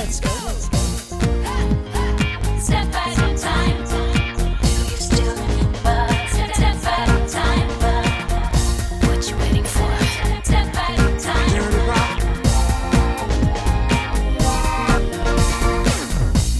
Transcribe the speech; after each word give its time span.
let's 0.00 0.20
go. 0.20 0.28
Step, 2.58 2.90
time. 3.36 3.80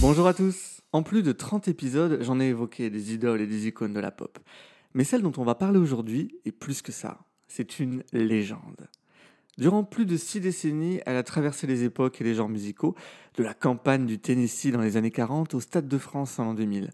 Bonjour 0.01 0.27
à 0.27 0.33
tous 0.33 0.81
En 0.91 1.03
plus 1.03 1.23
de 1.23 1.31
30 1.31 1.67
épisodes, 1.67 2.19
j'en 2.21 2.39
ai 2.39 2.47
évoqué 2.47 2.89
des 2.89 3.13
idoles 3.13 3.41
et 3.41 3.47
des 3.47 3.67
icônes 3.67 3.93
de 3.93 3.99
la 3.99 4.11
pop. 4.11 4.37
Mais 4.93 5.03
celle 5.03 5.21
dont 5.21 5.31
on 5.37 5.43
va 5.43 5.55
parler 5.55 5.79
aujourd'hui 5.79 6.35
est 6.45 6.51
plus 6.51 6.81
que 6.81 6.91
ça. 6.91 7.19
C'est 7.47 7.79
une 7.79 8.03
légende. 8.11 8.87
Durant 9.57 9.83
plus 9.83 10.05
de 10.05 10.15
six 10.15 10.39
décennies, 10.39 11.01
elle 11.05 11.17
a 11.17 11.23
traversé 11.23 11.67
les 11.67 11.83
époques 11.83 12.21
et 12.21 12.23
les 12.23 12.33
genres 12.35 12.49
musicaux, 12.49 12.95
de 13.35 13.43
la 13.43 13.53
campagne 13.53 14.05
du 14.05 14.17
Tennessee 14.17 14.71
dans 14.71 14.81
les 14.81 14.97
années 14.97 15.11
40 15.11 15.53
au 15.53 15.59
Stade 15.59 15.87
de 15.87 15.97
France 15.97 16.39
en 16.39 16.45
l'an 16.45 16.53
2000, 16.53 16.91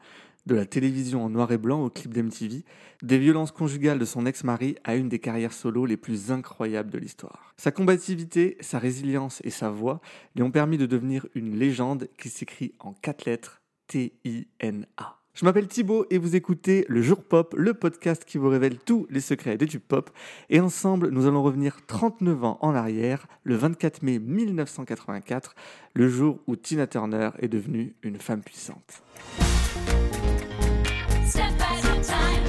de 0.48 0.56
la 0.56 0.66
télévision 0.66 1.24
en 1.24 1.30
noir 1.30 1.52
et 1.52 1.58
blanc 1.58 1.84
au 1.84 1.90
clip 1.90 2.14
d'MTV, 2.14 2.64
des 3.04 3.20
violences 3.20 3.52
conjugales 3.52 4.00
de 4.00 4.06
son 4.06 4.26
ex-mari 4.26 4.76
à 4.84 4.96
une 4.96 5.10
des 5.10 5.20
carrières 5.20 5.54
solo 5.54 5.86
les 5.86 5.98
plus 5.98 6.32
incroyables 6.32 6.90
de 6.90 6.98
l'histoire. 6.98 7.54
Sa 7.58 7.72
combativité, 7.72 8.58
sa 8.62 8.80
résilience 8.80 9.40
et 9.44 9.52
sa 9.52 9.70
voix 9.70 10.02
lui 10.36 10.44
ont 10.44 10.52
permis 10.52 10.78
de 10.78 10.86
devenir 10.86 11.28
une 11.36 11.58
légende 11.58 12.10
qui 12.18 12.30
s'écrit 12.30 12.74
en 12.80 12.94
quatre 12.94 13.26
lettres 13.26 13.62
T-I-N-A. 13.88 15.20
Je 15.38 15.46
m'appelle 15.46 15.68
Thibaut 15.68 16.08
et 16.10 16.18
vous 16.18 16.36
écoutez 16.36 16.84
Le 16.90 17.04
Jour 17.04 17.24
Pop, 17.24 17.54
le 17.56 17.76
podcast 17.76 18.26
qui 18.26 18.40
vous 18.40 18.50
révèle 18.50 18.80
tous 18.80 19.06
les 19.12 19.20
secrets 19.20 19.56
des 19.56 19.68
tubes 19.68 19.84
pop. 19.88 20.10
Et 20.50 20.60
ensemble, 20.60 21.10
nous 21.10 21.28
allons 21.28 21.44
revenir 21.44 21.78
39 21.86 22.44
ans 22.44 22.58
en 22.62 22.74
arrière, 22.74 23.28
le 23.44 23.54
24 23.54 24.02
mai 24.02 24.18
1984, 24.18 25.54
le 25.94 26.10
jour 26.10 26.40
où 26.48 26.56
Tina 26.56 26.88
Turner 26.88 27.30
est 27.38 27.50
devenue 27.50 27.94
une 28.02 28.18
femme 28.18 28.42
puissante. 28.42 29.04
Step 31.28 31.44
at 31.60 31.88
a 31.88 32.02
time. 32.02 32.48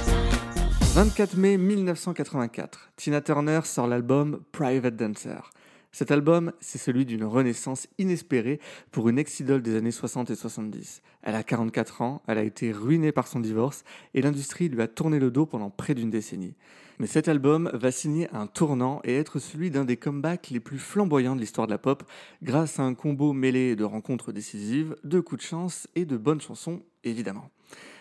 24 0.94 1.36
mai 1.36 1.58
1984, 1.58 2.90
Tina 2.96 3.20
Turner 3.20 3.60
sort 3.64 3.86
l'album 3.86 4.40
Private 4.50 4.96
Dancer. 4.96 5.50
Cet 5.90 6.10
album, 6.10 6.52
c'est 6.60 6.78
celui 6.78 7.06
d'une 7.06 7.24
renaissance 7.24 7.88
inespérée 7.98 8.60
pour 8.90 9.08
une 9.08 9.18
ex-idole 9.18 9.62
des 9.62 9.74
années 9.74 9.90
60 9.90 10.30
et 10.30 10.34
70. 10.34 11.02
Elle 11.22 11.34
a 11.34 11.42
44 11.42 12.02
ans, 12.02 12.22
elle 12.26 12.38
a 12.38 12.42
été 12.42 12.72
ruinée 12.72 13.10
par 13.10 13.26
son 13.26 13.40
divorce 13.40 13.84
et 14.14 14.20
l'industrie 14.20 14.68
lui 14.68 14.82
a 14.82 14.88
tourné 14.88 15.18
le 15.18 15.30
dos 15.30 15.46
pendant 15.46 15.70
près 15.70 15.94
d'une 15.94 16.10
décennie. 16.10 16.54
Mais 16.98 17.06
cet 17.06 17.28
album 17.28 17.70
va 17.72 17.90
signer 17.90 18.28
un 18.32 18.46
tournant 18.46 19.00
et 19.04 19.16
être 19.16 19.38
celui 19.38 19.70
d'un 19.70 19.84
des 19.84 19.96
comebacks 19.96 20.50
les 20.50 20.60
plus 20.60 20.78
flamboyants 20.78 21.36
de 21.36 21.40
l'histoire 21.40 21.66
de 21.66 21.72
la 21.72 21.78
pop, 21.78 22.02
grâce 22.42 22.80
à 22.80 22.82
un 22.82 22.94
combo 22.94 23.32
mêlé 23.32 23.76
de 23.76 23.84
rencontres 23.84 24.32
décisives, 24.32 24.96
de 25.04 25.20
coups 25.20 25.42
de 25.42 25.46
chance 25.46 25.88
et 25.94 26.04
de 26.04 26.16
bonnes 26.16 26.40
chansons, 26.40 26.82
évidemment. 27.04 27.50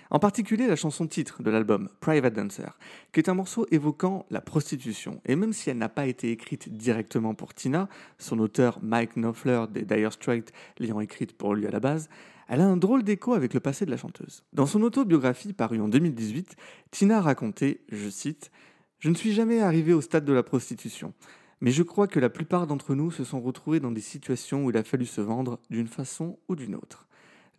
En 0.10 0.20
particulier 0.20 0.68
la 0.68 0.78
chanson 0.78 1.06
titre 1.06 1.44
de 1.44 1.50
l'album, 1.50 1.90
Private 2.00 2.34
Dancer, 2.34 2.78
qui 3.12 3.20
est 3.20 3.30
un 3.30 3.34
morceau 3.34 3.68
évoquant 3.72 4.26
la 4.30 4.40
prostitution. 4.40 5.22
Et 5.26 5.36
même 5.36 5.52
si 5.52 5.70
elle 5.70 5.78
n'a 5.78 5.90
pas 5.90 6.06
été 6.06 6.32
écrite 6.32 6.70
directement 6.70 7.34
pour 7.34 7.54
Tina, 7.54 7.90
son 8.18 8.40
auteur 8.40 8.80
Mike 8.82 9.18
Knopfler 9.18 9.66
des 9.70 9.84
Dire 9.84 10.14
Straits 10.14 10.54
l'ayant 10.80 11.02
écrite 11.02 11.38
pour 11.38 11.56
lui 11.56 11.68
à 11.68 11.72
la 11.72 11.82
base, 11.82 12.08
elle 12.48 12.62
a 12.62 12.66
un 12.66 12.78
drôle 12.78 13.04
d'écho 13.04 13.34
avec 13.34 13.54
le 13.54 13.60
passé 13.60 13.86
de 13.86 13.92
la 13.92 13.98
chanteuse. 13.98 14.44
Dans 14.54 14.66
son 14.66 14.82
autobiographie 14.82 15.52
parue 15.52 15.82
en 15.82 15.90
2018, 15.90 16.56
Tina 16.92 17.18
a 17.18 17.22
raconté, 17.22 17.82
je 17.90 18.10
cite, 18.10 18.52
Je 19.00 19.10
ne 19.10 19.16
suis 19.16 19.34
jamais 19.34 19.60
arrivée 19.60 19.94
au 19.94 20.00
stade 20.00 20.24
de 20.24 20.32
la 20.32 20.44
prostitution, 20.44 21.14
mais 21.60 21.72
je 21.72 21.84
crois 21.84 22.08
que 22.08 22.20
la 22.20 22.30
plupart 22.30 22.66
d'entre 22.66 22.96
nous 22.96 23.12
se 23.12 23.26
sont 23.26 23.42
retrouvés 23.42 23.82
dans 23.82 23.92
des 23.92 24.02
situations 24.02 24.64
où 24.64 24.70
il 24.70 24.78
a 24.78 24.84
fallu 24.84 25.06
se 25.06 25.20
vendre 25.20 25.60
d'une 25.70 25.88
façon 25.88 26.40
ou 26.48 26.56
d'une 26.56 26.76
autre. 26.76 27.07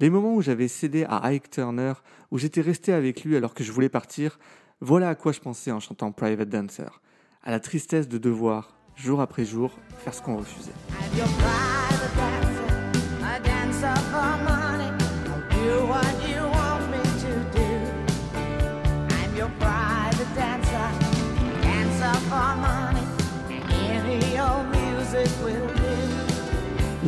Les 0.00 0.10
moments 0.10 0.34
où 0.34 0.42
j'avais 0.42 0.68
cédé 0.68 1.04
à 1.08 1.26
Ike 1.26 1.50
Turner, 1.50 1.94
où 2.30 2.38
j'étais 2.38 2.60
resté 2.60 2.92
avec 2.92 3.24
lui 3.24 3.36
alors 3.36 3.52
que 3.52 3.64
je 3.64 3.72
voulais 3.72 3.88
partir, 3.88 4.38
voilà 4.80 5.08
à 5.08 5.14
quoi 5.16 5.32
je 5.32 5.40
pensais 5.40 5.72
en 5.72 5.80
chantant 5.80 6.12
Private 6.12 6.48
Dancer. 6.48 7.00
À 7.42 7.50
la 7.50 7.58
tristesse 7.58 8.06
de 8.06 8.16
devoir, 8.16 8.76
jour 8.94 9.20
après 9.20 9.44
jour, 9.44 9.76
faire 9.98 10.14
ce 10.14 10.22
qu'on 10.22 10.36
refusait. 10.36 10.70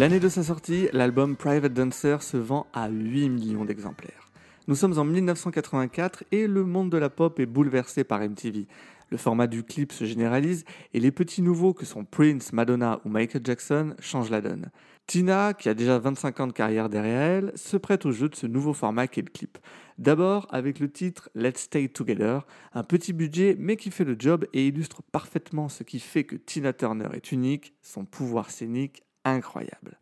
L'année 0.00 0.18
de 0.18 0.30
sa 0.30 0.42
sortie, 0.42 0.88
l'album 0.94 1.36
Private 1.36 1.74
Dancer 1.74 2.22
se 2.22 2.38
vend 2.38 2.66
à 2.72 2.88
8 2.88 3.28
millions 3.28 3.66
d'exemplaires. 3.66 4.30
Nous 4.66 4.74
sommes 4.74 4.98
en 4.98 5.04
1984 5.04 6.24
et 6.32 6.46
le 6.46 6.64
monde 6.64 6.90
de 6.90 6.96
la 6.96 7.10
pop 7.10 7.38
est 7.38 7.44
bouleversé 7.44 8.02
par 8.02 8.20
MTV. 8.20 8.66
Le 9.10 9.16
format 9.18 9.46
du 9.46 9.62
clip 9.62 9.92
se 9.92 10.06
généralise 10.06 10.64
et 10.94 11.00
les 11.00 11.10
petits 11.12 11.42
nouveaux 11.42 11.74
que 11.74 11.84
sont 11.84 12.06
Prince, 12.06 12.54
Madonna 12.54 13.02
ou 13.04 13.10
Michael 13.10 13.42
Jackson 13.44 13.94
changent 13.98 14.30
la 14.30 14.40
donne. 14.40 14.70
Tina, 15.06 15.52
qui 15.52 15.68
a 15.68 15.74
déjà 15.74 15.98
25 15.98 16.40
ans 16.40 16.46
de 16.46 16.54
carrière 16.54 16.88
derrière 16.88 17.20
elle, 17.20 17.52
se 17.54 17.76
prête 17.76 18.06
au 18.06 18.10
jeu 18.10 18.30
de 18.30 18.36
ce 18.36 18.46
nouveau 18.46 18.72
format 18.72 19.06
qu'est 19.06 19.20
le 19.20 19.30
clip. 19.30 19.58
D'abord 19.98 20.46
avec 20.50 20.78
le 20.78 20.90
titre 20.90 21.28
Let's 21.34 21.64
Stay 21.64 21.90
Together, 21.90 22.46
un 22.72 22.84
petit 22.84 23.12
budget 23.12 23.54
mais 23.58 23.76
qui 23.76 23.90
fait 23.90 24.04
le 24.04 24.16
job 24.18 24.46
et 24.54 24.66
illustre 24.66 25.02
parfaitement 25.12 25.68
ce 25.68 25.82
qui 25.82 26.00
fait 26.00 26.24
que 26.24 26.36
Tina 26.36 26.72
Turner 26.72 27.08
est 27.12 27.32
unique, 27.32 27.74
son 27.82 28.06
pouvoir 28.06 28.50
scénique 28.50 29.02
incroyable. 29.32 29.96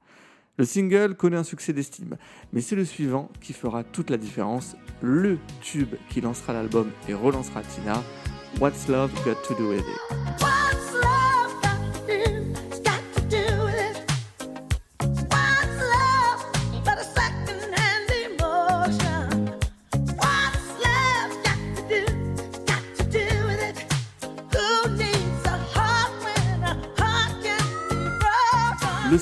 Le 0.59 0.65
single 0.65 1.15
connaît 1.15 1.37
un 1.37 1.45
succès 1.45 1.73
d'estime, 1.73 2.17
mais 2.53 2.61
c'est 2.61 2.75
le 2.75 2.85
suivant 2.85 3.31
qui 3.41 3.53
fera 3.53 3.85
toute 3.85 4.11
la 4.11 4.17
différence, 4.17 4.77
le 5.01 5.39
tube 5.61 5.95
qui 6.09 6.21
lancera 6.21 6.53
l'album 6.53 6.91
et 7.09 7.15
relancera 7.15 7.63
Tina, 7.63 8.03
What's 8.61 8.89
Love 8.89 9.13
Got 9.25 9.37
to 9.47 9.55
Do 9.55 9.71
With 9.71 9.81
It? 9.81 10.58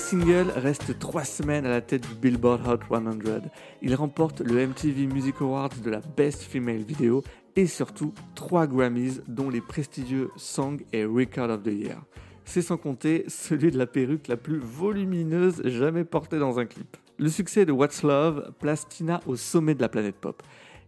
Single 0.07 0.53
reste 0.55 1.01
trois 1.01 1.25
semaines 1.25 1.67
à 1.67 1.69
la 1.69 1.81
tête 1.81 2.09
du 2.09 2.15
Billboard 2.15 2.65
Hot 2.69 2.79
100. 2.89 3.19
Il 3.83 3.93
remporte 3.97 4.41
le 4.41 4.65
MTV 4.65 5.09
Music 5.09 5.35
Awards 5.41 5.75
de 5.83 5.91
la 5.91 5.99
Best 5.99 6.43
Female 6.43 6.85
Video 6.85 7.25
et 7.57 7.67
surtout 7.67 8.15
trois 8.37 8.69
Grammys, 8.69 9.21
dont 9.27 9.51
les 9.51 9.61
prestigieux 9.61 10.31
Song 10.37 10.81
et 10.93 11.05
Record 11.05 11.51
of 11.51 11.65
the 11.65 11.73
Year. 11.73 12.01
C'est 12.45 12.63
sans 12.63 12.77
compter 12.77 13.25
celui 13.27 13.73
de 13.73 13.79
la 13.79 13.89
perruque 13.89 14.29
la 14.29 14.37
plus 14.37 14.61
volumineuse 14.61 15.61
jamais 15.65 16.05
portée 16.05 16.39
dans 16.39 16.61
un 16.61 16.67
clip. 16.67 16.97
Le 17.19 17.29
succès 17.29 17.67
de 17.67 17.73
What's 17.73 18.05
Love 18.05 18.53
place 18.61 18.87
Tina 18.89 19.19
au 19.27 19.35
sommet 19.35 19.75
de 19.75 19.81
la 19.81 19.89
planète 19.89 20.15
pop. 20.21 20.41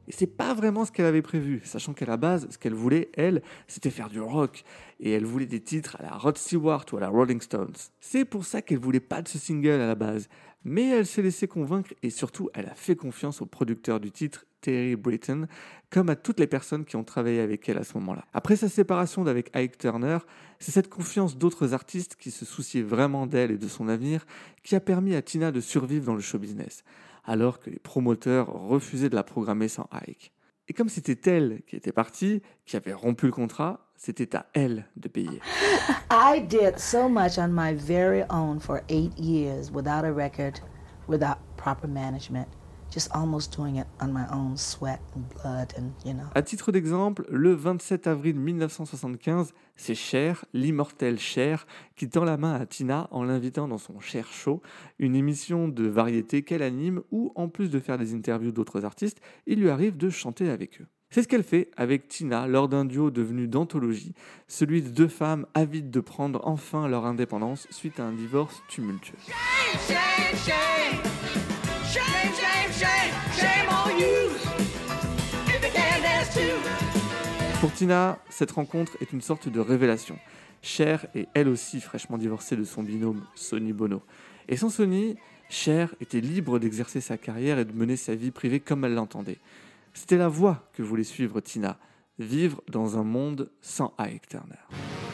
Et 0.08 0.12
c'est 0.12 0.26
pas 0.26 0.54
vraiment 0.54 0.86
ce 0.86 0.90
qu'elle 0.90 1.04
avait 1.04 1.22
prévu, 1.22 1.60
sachant 1.64 1.92
qu'à 1.92 2.06
la 2.06 2.16
base, 2.16 2.48
ce 2.50 2.56
qu'elle 2.56 2.72
voulait, 2.72 3.10
elle, 3.14 3.42
c'était 3.66 3.90
faire 3.90 4.08
du 4.08 4.20
rock. 4.20 4.64
Et 5.00 5.12
elle 5.12 5.26
voulait 5.26 5.46
des 5.46 5.60
titres 5.60 5.96
à 6.00 6.02
la 6.02 6.12
Rod 6.12 6.38
Stewart 6.38 6.86
ou 6.92 6.96
à 6.96 7.00
la 7.00 7.08
Rolling 7.08 7.42
Stones. 7.42 7.74
C'est 8.00 8.24
pour 8.24 8.46
ça 8.46 8.62
qu'elle 8.62 8.78
voulait 8.78 9.00
pas 9.00 9.20
de 9.20 9.28
ce 9.28 9.38
single 9.38 9.80
à 9.80 9.86
la 9.86 9.94
base. 9.94 10.28
Mais 10.64 10.88
elle 10.88 11.06
s'est 11.06 11.22
laissée 11.22 11.46
convaincre 11.46 11.92
et 12.02 12.08
surtout, 12.08 12.48
elle 12.54 12.66
a 12.66 12.74
fait 12.74 12.96
confiance 12.96 13.42
au 13.42 13.46
producteur 13.46 14.00
du 14.00 14.10
titre, 14.10 14.46
Terry 14.60 14.96
Britton, 14.96 15.46
comme 15.90 16.08
à 16.08 16.16
toutes 16.16 16.40
les 16.40 16.46
personnes 16.46 16.84
qui 16.84 16.96
ont 16.96 17.04
travaillé 17.04 17.40
avec 17.40 17.68
elle 17.68 17.78
à 17.78 17.84
ce 17.84 17.94
moment-là. 17.98 18.24
Après 18.32 18.56
sa 18.56 18.68
séparation 18.68 19.24
d'avec 19.24 19.54
Ike 19.54 19.78
Turner, 19.78 20.18
c'est 20.58 20.72
cette 20.72 20.88
confiance 20.88 21.36
d'autres 21.36 21.74
artistes 21.74 22.16
qui 22.16 22.30
se 22.30 22.44
souciaient 22.44 22.82
vraiment 22.82 23.26
d'elle 23.26 23.50
et 23.50 23.58
de 23.58 23.68
son 23.68 23.88
avenir 23.88 24.26
qui 24.64 24.74
a 24.74 24.80
permis 24.80 25.14
à 25.14 25.22
Tina 25.22 25.52
de 25.52 25.60
survivre 25.60 26.06
dans 26.06 26.14
le 26.14 26.20
show 26.20 26.38
business, 26.38 26.82
alors 27.28 27.60
que 27.60 27.68
les 27.68 27.78
promoteurs 27.78 28.48
refusaient 28.48 29.10
de 29.10 29.14
la 29.14 29.22
programmer 29.22 29.68
sans 29.68 29.86
Ike. 29.92 30.32
Et 30.66 30.72
comme 30.72 30.88
c'était 30.88 31.30
elle 31.30 31.60
qui 31.66 31.76
était 31.76 31.92
partie, 31.92 32.42
qui 32.64 32.76
avait 32.76 32.92
rompu 32.92 33.26
le 33.26 33.32
contrat, 33.32 33.86
c'était 33.96 34.34
à 34.34 34.46
elle 34.54 34.86
de 34.96 35.08
payer. 35.08 35.40
I 36.10 36.40
did 36.40 36.78
so 36.78 37.08
much 37.08 37.38
on 37.38 37.48
my 37.48 37.74
very 37.74 38.24
own 38.30 38.58
for 38.58 38.82
eight 38.88 39.16
years 39.18 39.70
without 39.70 40.04
a 40.04 40.12
record, 40.12 40.60
without 41.06 41.36
proper 41.56 41.86
management, 41.86 42.48
just 42.92 43.10
almost 43.14 43.54
doing 43.56 43.76
it 43.76 43.86
on 44.00 44.08
my 44.08 44.26
own 44.32 44.56
sweat 44.56 45.00
and 45.14 45.22
blood 45.34 45.72
and, 45.78 45.90
you 46.04 46.14
know. 46.14 46.26
À 46.34 46.42
titre 46.42 46.72
d'exemple, 46.72 47.24
le 47.30 47.54
27 47.54 48.06
avril 48.06 48.36
1975, 48.36 49.52
c'est 49.76 49.94
Cher, 49.94 50.44
l'immortel 50.52 51.18
Cher, 51.18 51.66
qui 51.96 52.08
tend 52.08 52.24
la 52.24 52.36
main 52.36 52.54
à 52.54 52.66
Tina 52.66 53.08
en 53.10 53.24
l'invitant 53.24 53.68
dans 53.68 53.78
son 53.78 54.00
Cher 54.00 54.26
Show, 54.26 54.62
une 54.98 55.14
émission 55.14 55.68
de 55.68 55.86
variété 55.86 56.42
qu'elle 56.42 56.62
anime 56.62 57.02
où, 57.10 57.32
en 57.34 57.48
plus 57.48 57.70
de 57.70 57.80
faire 57.80 57.98
des 57.98 58.14
interviews 58.14 58.52
d'autres 58.52 58.84
artistes, 58.84 59.20
il 59.46 59.60
lui 59.60 59.70
arrive 59.70 59.96
de 59.96 60.10
chanter 60.10 60.50
avec 60.50 60.80
eux. 60.80 60.86
C'est 61.10 61.22
ce 61.22 61.28
qu'elle 61.28 61.42
fait 61.42 61.70
avec 61.78 62.08
Tina 62.08 62.46
lors 62.46 62.68
d'un 62.68 62.84
duo 62.84 63.10
devenu 63.10 63.48
d'anthologie, 63.48 64.14
celui 64.46 64.82
de 64.82 64.90
deux 64.90 65.08
femmes 65.08 65.46
avides 65.54 65.90
de 65.90 66.00
prendre 66.00 66.42
enfin 66.44 66.86
leur 66.86 67.06
indépendance 67.06 67.66
suite 67.70 67.98
à 67.98 68.04
un 68.04 68.12
divorce 68.12 68.62
tumultueux. 68.68 69.16
Shame, 69.26 69.96
shame, 69.96 70.36
shame. 70.36 70.54
Shame, 70.54 70.77
Pour 77.60 77.72
Tina, 77.72 78.20
cette 78.30 78.52
rencontre 78.52 78.96
est 79.00 79.12
une 79.12 79.20
sorte 79.20 79.48
de 79.48 79.58
révélation. 79.58 80.16
Cher 80.62 81.06
est 81.16 81.26
elle 81.34 81.48
aussi 81.48 81.80
fraîchement 81.80 82.16
divorcée 82.16 82.54
de 82.54 82.62
son 82.62 82.84
binôme 82.84 83.24
Sonny 83.34 83.72
Bono. 83.72 84.00
Et 84.48 84.56
sans 84.56 84.70
Sonny, 84.70 85.16
Cher 85.48 85.92
était 86.00 86.20
libre 86.20 86.60
d'exercer 86.60 87.00
sa 87.00 87.18
carrière 87.18 87.58
et 87.58 87.64
de 87.64 87.72
mener 87.72 87.96
sa 87.96 88.14
vie 88.14 88.30
privée 88.30 88.60
comme 88.60 88.84
elle 88.84 88.94
l'entendait. 88.94 89.38
C'était 89.92 90.18
la 90.18 90.28
voie 90.28 90.70
que 90.72 90.84
voulait 90.84 91.02
suivre 91.02 91.40
Tina, 91.40 91.78
vivre 92.20 92.62
dans 92.68 92.96
un 92.96 93.02
monde 93.02 93.50
sans 93.60 93.92
Ike 93.98 94.28
Turner. 94.28 95.07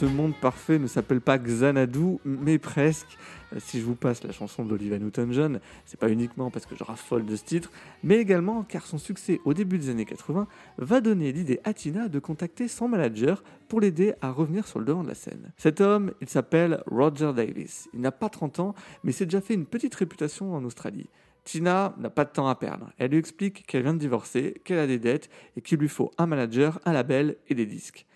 Ce 0.00 0.06
monde 0.06 0.32
parfait 0.34 0.78
ne 0.78 0.86
s'appelle 0.86 1.20
pas 1.20 1.36
Xanadu, 1.36 2.16
mais 2.24 2.58
presque. 2.58 3.18
Euh, 3.52 3.58
Si 3.60 3.80
je 3.80 3.84
vous 3.84 3.96
passe 3.96 4.24
la 4.24 4.32
chanson 4.32 4.64
d'Olivia 4.64 4.98
Newton-John, 4.98 5.60
c'est 5.84 6.00
pas 6.00 6.08
uniquement 6.08 6.50
parce 6.50 6.64
que 6.64 6.74
je 6.74 6.82
raffole 6.82 7.26
de 7.26 7.36
ce 7.36 7.44
titre, 7.44 7.70
mais 8.02 8.16
également 8.16 8.62
car 8.62 8.86
son 8.86 8.96
succès 8.96 9.40
au 9.44 9.52
début 9.52 9.76
des 9.76 9.90
années 9.90 10.06
80 10.06 10.46
va 10.78 11.00
donner 11.02 11.32
l'idée 11.32 11.60
à 11.64 11.74
Tina 11.74 12.08
de 12.08 12.18
contacter 12.18 12.66
son 12.66 12.88
manager 12.88 13.42
pour 13.68 13.82
l'aider 13.82 14.14
à 14.22 14.30
revenir 14.30 14.66
sur 14.66 14.78
le 14.78 14.86
devant 14.86 15.02
de 15.02 15.08
la 15.08 15.14
scène. 15.14 15.52
Cet 15.58 15.82
homme, 15.82 16.12
il 16.22 16.30
s'appelle 16.30 16.82
Roger 16.86 17.34
Davis. 17.36 17.90
Il 17.92 18.00
n'a 18.00 18.12
pas 18.12 18.30
30 18.30 18.58
ans, 18.60 18.74
mais 19.04 19.12
s'est 19.12 19.26
déjà 19.26 19.42
fait 19.42 19.52
une 19.52 19.66
petite 19.66 19.94
réputation 19.94 20.54
en 20.54 20.64
Australie. 20.64 21.10
Tina 21.44 21.94
n'a 21.98 22.08
pas 22.08 22.24
de 22.24 22.30
temps 22.30 22.48
à 22.48 22.54
perdre. 22.54 22.90
Elle 22.96 23.10
lui 23.10 23.18
explique 23.18 23.66
qu'elle 23.66 23.82
vient 23.82 23.92
de 23.94 23.98
divorcer, 23.98 24.62
qu'elle 24.64 24.78
a 24.78 24.86
des 24.86 24.98
dettes 24.98 25.28
et 25.58 25.60
qu'il 25.60 25.78
lui 25.78 25.88
faut 25.88 26.10
un 26.16 26.24
manager, 26.24 26.80
un 26.86 26.94
label 26.94 27.36
et 27.48 27.54
des 27.54 27.66
disques. 27.66 28.06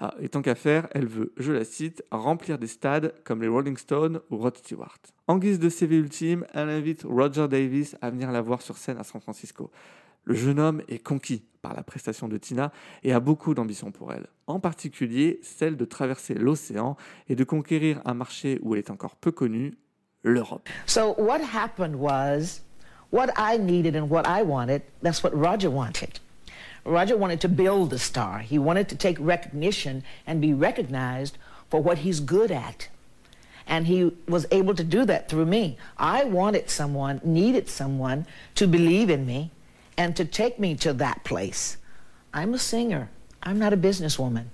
Ah, 0.00 0.14
et 0.20 0.28
tant 0.28 0.42
qu'à 0.42 0.54
faire, 0.54 0.88
elle 0.92 1.06
veut, 1.06 1.32
je 1.36 1.52
la 1.52 1.64
cite, 1.64 2.04
remplir 2.10 2.58
des 2.58 2.66
stades 2.66 3.14
comme 3.24 3.42
les 3.42 3.48
Rolling 3.48 3.76
Stones 3.76 4.20
ou 4.30 4.38
Rod 4.38 4.56
Stewart. 4.56 4.98
En 5.28 5.38
guise 5.38 5.58
de 5.58 5.68
CV 5.68 5.96
ultime, 5.96 6.46
elle 6.52 6.68
invite 6.68 7.04
Roger 7.04 7.48
Davis 7.48 7.96
à 8.02 8.10
venir 8.10 8.30
la 8.32 8.40
voir 8.40 8.62
sur 8.62 8.76
scène 8.76 8.98
à 8.98 9.04
San 9.04 9.20
Francisco. 9.20 9.70
Le 10.24 10.34
jeune 10.34 10.58
homme 10.58 10.82
est 10.88 10.98
conquis 10.98 11.44
par 11.62 11.74
la 11.74 11.82
prestation 11.82 12.28
de 12.28 12.36
Tina 12.36 12.72
et 13.02 13.12
a 13.12 13.20
beaucoup 13.20 13.54
d'ambition 13.54 13.90
pour 13.90 14.12
elle. 14.12 14.26
En 14.46 14.58
particulier, 14.58 15.40
celle 15.42 15.76
de 15.76 15.84
traverser 15.84 16.34
l'océan 16.34 16.96
et 17.28 17.36
de 17.36 17.44
conquérir 17.44 18.00
un 18.04 18.14
marché 18.14 18.58
où 18.62 18.74
elle 18.74 18.78
est 18.78 18.90
encore 18.90 19.16
peu 19.16 19.32
connue, 19.32 19.74
l'Europe. 20.22 20.68
So 20.86 21.14
what 21.18 21.40
happened 21.40 21.96
was 21.96 22.62
what 23.12 23.28
I 23.36 23.58
needed 23.58 23.96
and 23.96 24.08
what 24.08 24.24
I 24.26 24.42
wanted, 24.42 24.82
that's 25.02 25.22
what 25.22 25.30
Roger 25.34 25.70
wanted. 25.70 26.20
Roger 26.84 27.16
wanted 27.16 27.40
to 27.42 27.48
build 27.48 27.92
a 27.92 27.98
star. 27.98 28.40
He 28.40 28.58
wanted 28.58 28.88
to 28.90 28.96
take 28.96 29.16
recognition 29.18 30.04
and 30.26 30.40
be 30.40 30.52
recognized 30.52 31.38
for 31.70 31.82
what 31.82 31.98
he's 31.98 32.20
good 32.20 32.50
at. 32.50 32.88
And 33.66 33.86
he 33.86 34.12
was 34.28 34.46
able 34.50 34.74
to 34.74 34.84
do 34.84 35.04
that 35.06 35.28
through 35.28 35.46
me. 35.46 35.78
I 35.96 36.24
wanted 36.24 36.68
someone, 36.68 37.20
needed 37.24 37.68
someone 37.68 38.26
to 38.56 38.66
believe 38.66 39.08
in 39.08 39.24
me 39.24 39.50
and 39.96 40.14
to 40.16 40.24
take 40.24 40.58
me 40.58 40.74
to 40.76 40.92
that 40.94 41.24
place. 41.24 41.78
I'm 42.32 42.52
a 42.52 42.58
singer. 42.58 43.08
I'm 43.42 43.58
not 43.58 43.72
a 43.72 43.76
businesswoman. 43.76 44.46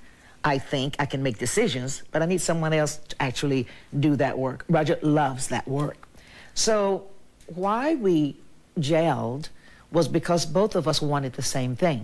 I 0.45 0.59
think 0.59 0.97
I 0.99 1.07
can 1.07 1.23
make 1.23 1.39
decisions, 1.39 2.03
but 2.13 2.23
I 2.23 2.27
need 2.27 2.41
someone 2.41 2.73
else 2.73 2.97
to 3.09 3.23
actually 3.23 3.67
do 3.99 4.17
that 4.17 4.39
work. 4.39 4.65
Roger 4.69 4.99
loves 5.03 5.49
that 5.49 5.67
work. 5.69 5.97
So 6.55 7.09
why 7.47 7.95
we 7.95 8.37
gelled 8.79 9.49
was 9.93 10.09
because 10.09 10.47
both 10.47 10.77
of 10.77 10.87
us 10.87 11.03
wanted 11.03 11.33
the 11.33 11.43
same 11.43 11.75
thing. 11.77 12.03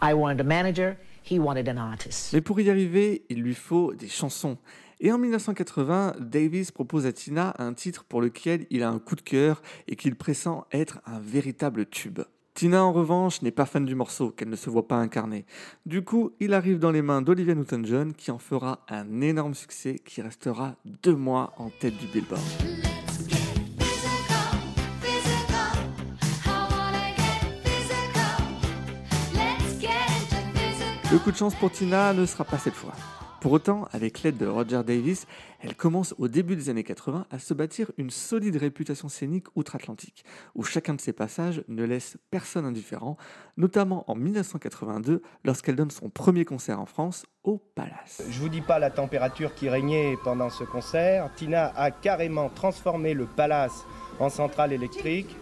I 0.00 0.14
wanted 0.14 0.40
a 0.40 0.44
manager, 0.44 0.96
he 1.22 1.38
wanted 1.38 1.68
an 1.68 1.78
artist. 1.78 2.32
Mais 2.32 2.40
pour 2.40 2.60
y 2.60 2.70
arriver, 2.70 3.24
il 3.28 3.40
lui 3.40 3.54
faut 3.54 3.94
des 3.94 4.08
chansons. 4.08 4.58
Et 5.00 5.10
en 5.10 5.18
1980, 5.18 6.14
Davis 6.20 6.70
propose 6.70 7.06
à 7.06 7.12
Tina 7.12 7.54
un 7.58 7.72
titre 7.72 8.04
pour 8.04 8.20
lequel 8.20 8.66
il 8.70 8.82
a 8.82 8.88
un 8.88 9.00
coup 9.00 9.16
de 9.16 9.20
cœur 9.20 9.60
et 9.88 9.96
qu'il 9.96 10.14
pressent 10.14 10.64
être 10.70 11.00
un 11.06 11.18
véritable 11.18 11.86
tube. 11.86 12.20
Tina, 12.54 12.84
en 12.84 12.92
revanche, 12.92 13.42
n'est 13.42 13.50
pas 13.50 13.64
fan 13.64 13.84
du 13.84 13.94
morceau, 13.94 14.30
qu'elle 14.30 14.50
ne 14.50 14.56
se 14.56 14.68
voit 14.68 14.86
pas 14.86 14.96
incarner. 14.96 15.46
Du 15.86 16.04
coup, 16.04 16.32
il 16.38 16.52
arrive 16.52 16.78
dans 16.78 16.90
les 16.90 17.02
mains 17.02 17.22
d'Olivia 17.22 17.54
Newton-John, 17.54 18.12
qui 18.12 18.30
en 18.30 18.38
fera 18.38 18.84
un 18.88 19.20
énorme 19.22 19.54
succès 19.54 19.96
qui 20.04 20.20
restera 20.20 20.76
deux 20.84 21.16
mois 21.16 21.54
en 21.56 21.70
tête 21.70 21.96
du 21.96 22.06
Billboard. 22.06 22.42
Le 31.12 31.18
coup 31.18 31.30
de 31.30 31.36
chance 31.36 31.54
pour 31.54 31.70
Tina 31.70 32.14
ne 32.14 32.24
sera 32.24 32.42
pas 32.42 32.56
cette 32.56 32.72
fois. 32.72 32.94
Pour 33.42 33.52
autant, 33.52 33.86
avec 33.92 34.22
l'aide 34.22 34.38
de 34.38 34.46
Roger 34.46 34.80
Davis, 34.82 35.26
elle 35.60 35.76
commence 35.76 36.14
au 36.16 36.26
début 36.26 36.56
des 36.56 36.70
années 36.70 36.84
80 36.84 37.26
à 37.30 37.38
se 37.38 37.52
bâtir 37.52 37.92
une 37.98 38.08
solide 38.08 38.56
réputation 38.56 39.10
scénique 39.10 39.44
outre-Atlantique, 39.54 40.24
où 40.54 40.62
chacun 40.62 40.94
de 40.94 41.02
ses 41.02 41.12
passages 41.12 41.64
ne 41.68 41.84
laisse 41.84 42.16
personne 42.30 42.64
indifférent, 42.64 43.18
notamment 43.58 44.10
en 44.10 44.14
1982 44.14 45.20
lorsqu'elle 45.44 45.76
donne 45.76 45.90
son 45.90 46.08
premier 46.08 46.46
concert 46.46 46.80
en 46.80 46.86
France 46.86 47.26
au 47.44 47.58
Palace. 47.58 48.22
Je 48.30 48.40
vous 48.40 48.48
dis 48.48 48.62
pas 48.62 48.78
la 48.78 48.88
température 48.88 49.54
qui 49.54 49.68
régnait 49.68 50.16
pendant 50.24 50.48
ce 50.48 50.64
concert. 50.64 51.30
Tina 51.36 51.74
a 51.76 51.90
carrément 51.90 52.48
transformé 52.48 53.12
le 53.12 53.26
palace 53.26 53.84
en 54.18 54.30
centrale 54.30 54.72
électrique. 54.72 55.36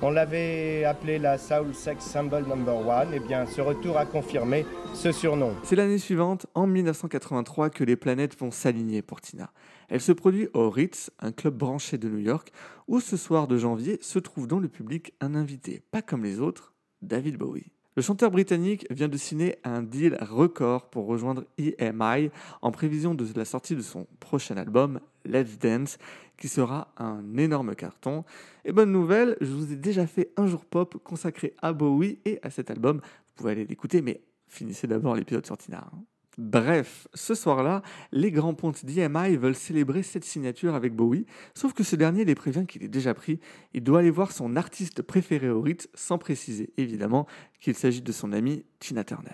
On 0.00 0.10
l'avait 0.10 0.84
appelé 0.84 1.18
la 1.18 1.38
Soul 1.38 1.74
Sex 1.74 2.04
Symbol 2.04 2.46
Number 2.46 2.86
One. 2.86 3.12
Et 3.12 3.18
bien, 3.18 3.46
ce 3.46 3.60
retour 3.60 3.98
a 3.98 4.06
confirmé 4.06 4.64
ce 4.94 5.10
surnom. 5.10 5.54
C'est 5.64 5.74
l'année 5.74 5.98
suivante, 5.98 6.46
en 6.54 6.68
1983, 6.68 7.70
que 7.70 7.82
les 7.82 7.96
planètes 7.96 8.38
vont 8.38 8.52
s'aligner 8.52 9.02
pour 9.02 9.20
Tina. 9.20 9.50
Elle 9.88 10.00
se 10.00 10.12
produit 10.12 10.48
au 10.54 10.70
Ritz, 10.70 11.10
un 11.18 11.32
club 11.32 11.56
branché 11.56 11.98
de 11.98 12.08
New 12.08 12.18
York, 12.18 12.52
où 12.86 13.00
ce 13.00 13.16
soir 13.16 13.48
de 13.48 13.58
janvier 13.58 13.98
se 14.00 14.20
trouve 14.20 14.46
dans 14.46 14.60
le 14.60 14.68
public 14.68 15.14
un 15.20 15.34
invité, 15.34 15.82
pas 15.90 16.00
comme 16.00 16.22
les 16.22 16.38
autres, 16.38 16.74
David 17.02 17.36
Bowie. 17.36 17.72
Le 17.98 18.02
chanteur 18.02 18.30
britannique 18.30 18.86
vient 18.90 19.08
de 19.08 19.16
signer 19.16 19.56
un 19.64 19.82
deal 19.82 20.16
record 20.20 20.88
pour 20.88 21.06
rejoindre 21.06 21.44
EMI 21.58 22.30
en 22.62 22.70
prévision 22.70 23.12
de 23.12 23.26
la 23.34 23.44
sortie 23.44 23.74
de 23.74 23.80
son 23.80 24.06
prochain 24.20 24.56
album, 24.56 25.00
Let's 25.24 25.58
Dance, 25.58 25.98
qui 26.36 26.46
sera 26.46 26.94
un 26.96 27.36
énorme 27.36 27.74
carton. 27.74 28.24
Et 28.64 28.70
bonne 28.70 28.92
nouvelle, 28.92 29.36
je 29.40 29.50
vous 29.50 29.72
ai 29.72 29.74
déjà 29.74 30.06
fait 30.06 30.30
un 30.36 30.46
jour 30.46 30.64
pop 30.64 30.96
consacré 31.02 31.56
à 31.60 31.72
Bowie 31.72 32.20
et 32.24 32.38
à 32.44 32.50
cet 32.50 32.70
album. 32.70 32.98
Vous 32.98 33.32
pouvez 33.34 33.50
aller 33.50 33.64
l'écouter, 33.64 34.00
mais 34.00 34.20
finissez 34.46 34.86
d'abord 34.86 35.16
l'épisode 35.16 35.44
sur 35.44 35.58
Tina. 35.58 35.78
hein. 35.92 35.98
Bref, 36.38 37.08
ce 37.14 37.34
soir-là, 37.34 37.82
les 38.12 38.30
grands 38.30 38.54
pontes 38.54 38.84
d'EMI 38.84 39.36
veulent 39.36 39.56
célébrer 39.56 40.04
cette 40.04 40.24
signature 40.24 40.76
avec 40.76 40.94
Bowie, 40.94 41.26
sauf 41.52 41.72
que 41.72 41.82
ce 41.82 41.96
dernier 41.96 42.24
les 42.24 42.36
prévient 42.36 42.64
qu'il 42.64 42.84
est 42.84 42.88
déjà 42.88 43.12
pris, 43.12 43.40
il 43.74 43.82
doit 43.82 43.98
aller 43.98 44.10
voir 44.10 44.30
son 44.30 44.54
artiste 44.54 45.02
préféré 45.02 45.50
au 45.50 45.60
Ritz, 45.60 45.88
sans 45.94 46.16
préciser 46.16 46.70
évidemment 46.76 47.26
qu'il 47.58 47.74
s'agit 47.74 48.02
de 48.02 48.12
son 48.12 48.32
amie 48.32 48.64
Tina 48.78 49.02
Turner. 49.02 49.30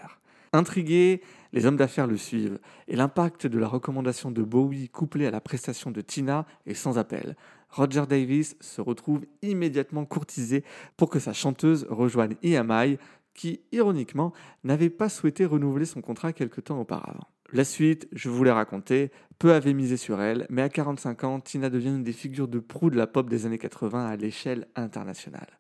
Intrigués, 0.54 1.20
les 1.52 1.66
hommes 1.66 1.76
d'affaires 1.76 2.06
le 2.06 2.16
suivent, 2.16 2.58
et 2.88 2.96
l'impact 2.96 3.46
de 3.46 3.58
la 3.58 3.68
recommandation 3.68 4.30
de 4.30 4.42
Bowie 4.42 4.88
couplé 4.88 5.26
à 5.26 5.30
la 5.30 5.42
prestation 5.42 5.90
de 5.90 6.00
Tina 6.00 6.46
est 6.64 6.73
sans 6.73 6.96
appel. 6.96 7.37
Roger 7.68 8.04
Davis 8.08 8.56
se 8.61 8.80
retrouve 8.80 9.26
immédiatement 9.42 10.06
courtisé 10.06 10.64
pour 10.96 11.11
que 11.11 11.18
sa 11.18 11.34
chanteuse 11.34 11.87
rejoigne 11.90 12.37
EMI, 12.42 12.99
qui, 13.34 13.60
ironiquement, 13.72 14.32
n'avait 14.62 14.90
pas 14.90 15.08
souhaité 15.08 15.44
renouveler 15.44 15.86
son 15.86 16.00
contrat 16.00 16.32
quelque 16.32 16.60
temps 16.60 16.80
auparavant. 16.80 17.28
La 17.52 17.64
suite, 17.64 18.08
je 18.12 18.30
vous 18.30 18.42
l'ai 18.42 18.50
raconté, 18.50 19.10
peu 19.38 19.52
avait 19.52 19.74
misé 19.74 19.96
sur 19.96 20.20
elle, 20.20 20.46
mais 20.50 20.62
à 20.62 20.68
45 20.68 21.24
ans, 21.24 21.40
Tina 21.40 21.70
devient 21.70 21.88
une 21.88 22.02
des 22.02 22.12
figures 22.12 22.48
de 22.48 22.58
proue 22.58 22.90
de 22.90 22.96
la 22.96 23.06
pop 23.06 23.28
des 23.28 23.46
années 23.46 23.58
80 23.58 24.06
à 24.06 24.16
l'échelle 24.16 24.66
internationale. 24.74 25.58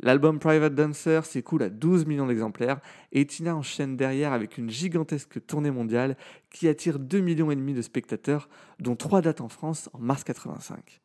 L'album 0.00 0.38
Private 0.38 0.74
Dancer 0.74 1.24
s'écoule 1.24 1.62
à 1.64 1.70
12 1.70 2.06
millions 2.06 2.26
d'exemplaires 2.26 2.80
et 3.10 3.26
Tina 3.26 3.56
enchaîne 3.56 3.96
derrière 3.96 4.32
avec 4.32 4.56
une 4.56 4.70
gigantesque 4.70 5.44
tournée 5.44 5.72
mondiale 5.72 6.16
qui 6.50 6.68
attire 6.68 7.00
2 7.00 7.18
millions 7.20 7.48
de 7.48 7.82
spectateurs, 7.82 8.48
dont 8.78 8.94
3 8.94 9.22
dates 9.22 9.40
en 9.40 9.48
France 9.48 9.90
en 9.92 9.98
mars 9.98 10.22
85. 10.22 11.00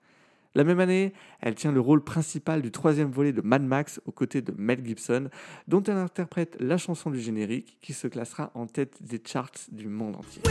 La 0.56 0.64
même 0.64 0.80
année, 0.80 1.14
elle 1.42 1.56
tient 1.56 1.72
le 1.72 1.80
rôle 1.80 2.04
principal 2.04 2.62
du 2.62 2.72
troisième 2.72 3.10
volet 3.10 3.34
de 3.34 3.42
Mad 3.42 3.64
Max 3.64 4.00
aux 4.06 4.12
côtés 4.12 4.42
de 4.42 4.54
Mel 4.56 4.86
Gibson, 4.86 5.30
dont 5.68 5.82
elle 5.84 5.98
interprète 5.98 6.58
la 6.60 6.78
chanson 6.78 7.10
du 7.10 7.20
générique 7.20 7.78
qui 7.82 7.94
se 7.94 8.08
classera 8.08 8.52
en 8.54 8.68
tête 8.68 9.02
des 9.02 9.22
charts 9.26 9.50
du 9.72 9.88
monde 9.88 10.16
entier. 10.16 10.44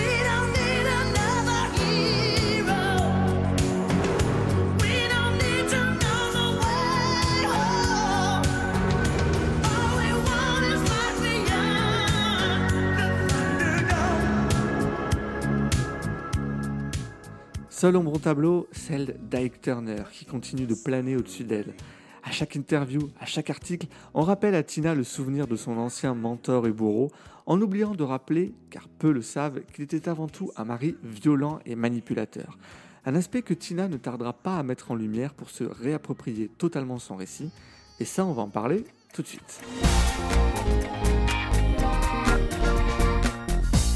Seul 17.82 17.96
ombre 17.96 18.14
au 18.14 18.18
tableau, 18.18 18.68
celle 18.70 19.16
d'Ike 19.28 19.60
Turner, 19.60 20.04
qui 20.12 20.24
continue 20.24 20.66
de 20.66 20.74
planer 20.76 21.16
au-dessus 21.16 21.42
d'elle. 21.42 21.74
À 22.22 22.30
chaque 22.30 22.54
interview, 22.54 23.10
à 23.18 23.26
chaque 23.26 23.50
article, 23.50 23.88
on 24.14 24.22
rappelle 24.22 24.54
à 24.54 24.62
Tina 24.62 24.94
le 24.94 25.02
souvenir 25.02 25.48
de 25.48 25.56
son 25.56 25.76
ancien 25.76 26.14
mentor 26.14 26.68
et 26.68 26.70
bourreau, 26.70 27.10
en 27.44 27.60
oubliant 27.60 27.96
de 27.96 28.04
rappeler, 28.04 28.54
car 28.70 28.86
peu 28.86 29.10
le 29.10 29.20
savent, 29.20 29.62
qu'il 29.72 29.82
était 29.82 30.08
avant 30.08 30.28
tout 30.28 30.52
un 30.56 30.62
mari 30.62 30.94
violent 31.02 31.58
et 31.66 31.74
manipulateur. 31.74 32.56
Un 33.04 33.16
aspect 33.16 33.42
que 33.42 33.52
Tina 33.52 33.88
ne 33.88 33.96
tardera 33.96 34.32
pas 34.32 34.58
à 34.58 34.62
mettre 34.62 34.92
en 34.92 34.94
lumière 34.94 35.34
pour 35.34 35.50
se 35.50 35.64
réapproprier 35.64 36.46
totalement 36.56 37.00
son 37.00 37.16
récit. 37.16 37.50
Et 37.98 38.04
ça, 38.04 38.24
on 38.24 38.32
va 38.32 38.42
en 38.42 38.48
parler 38.48 38.84
tout 39.12 39.22
de 39.22 39.26
suite. 39.26 39.60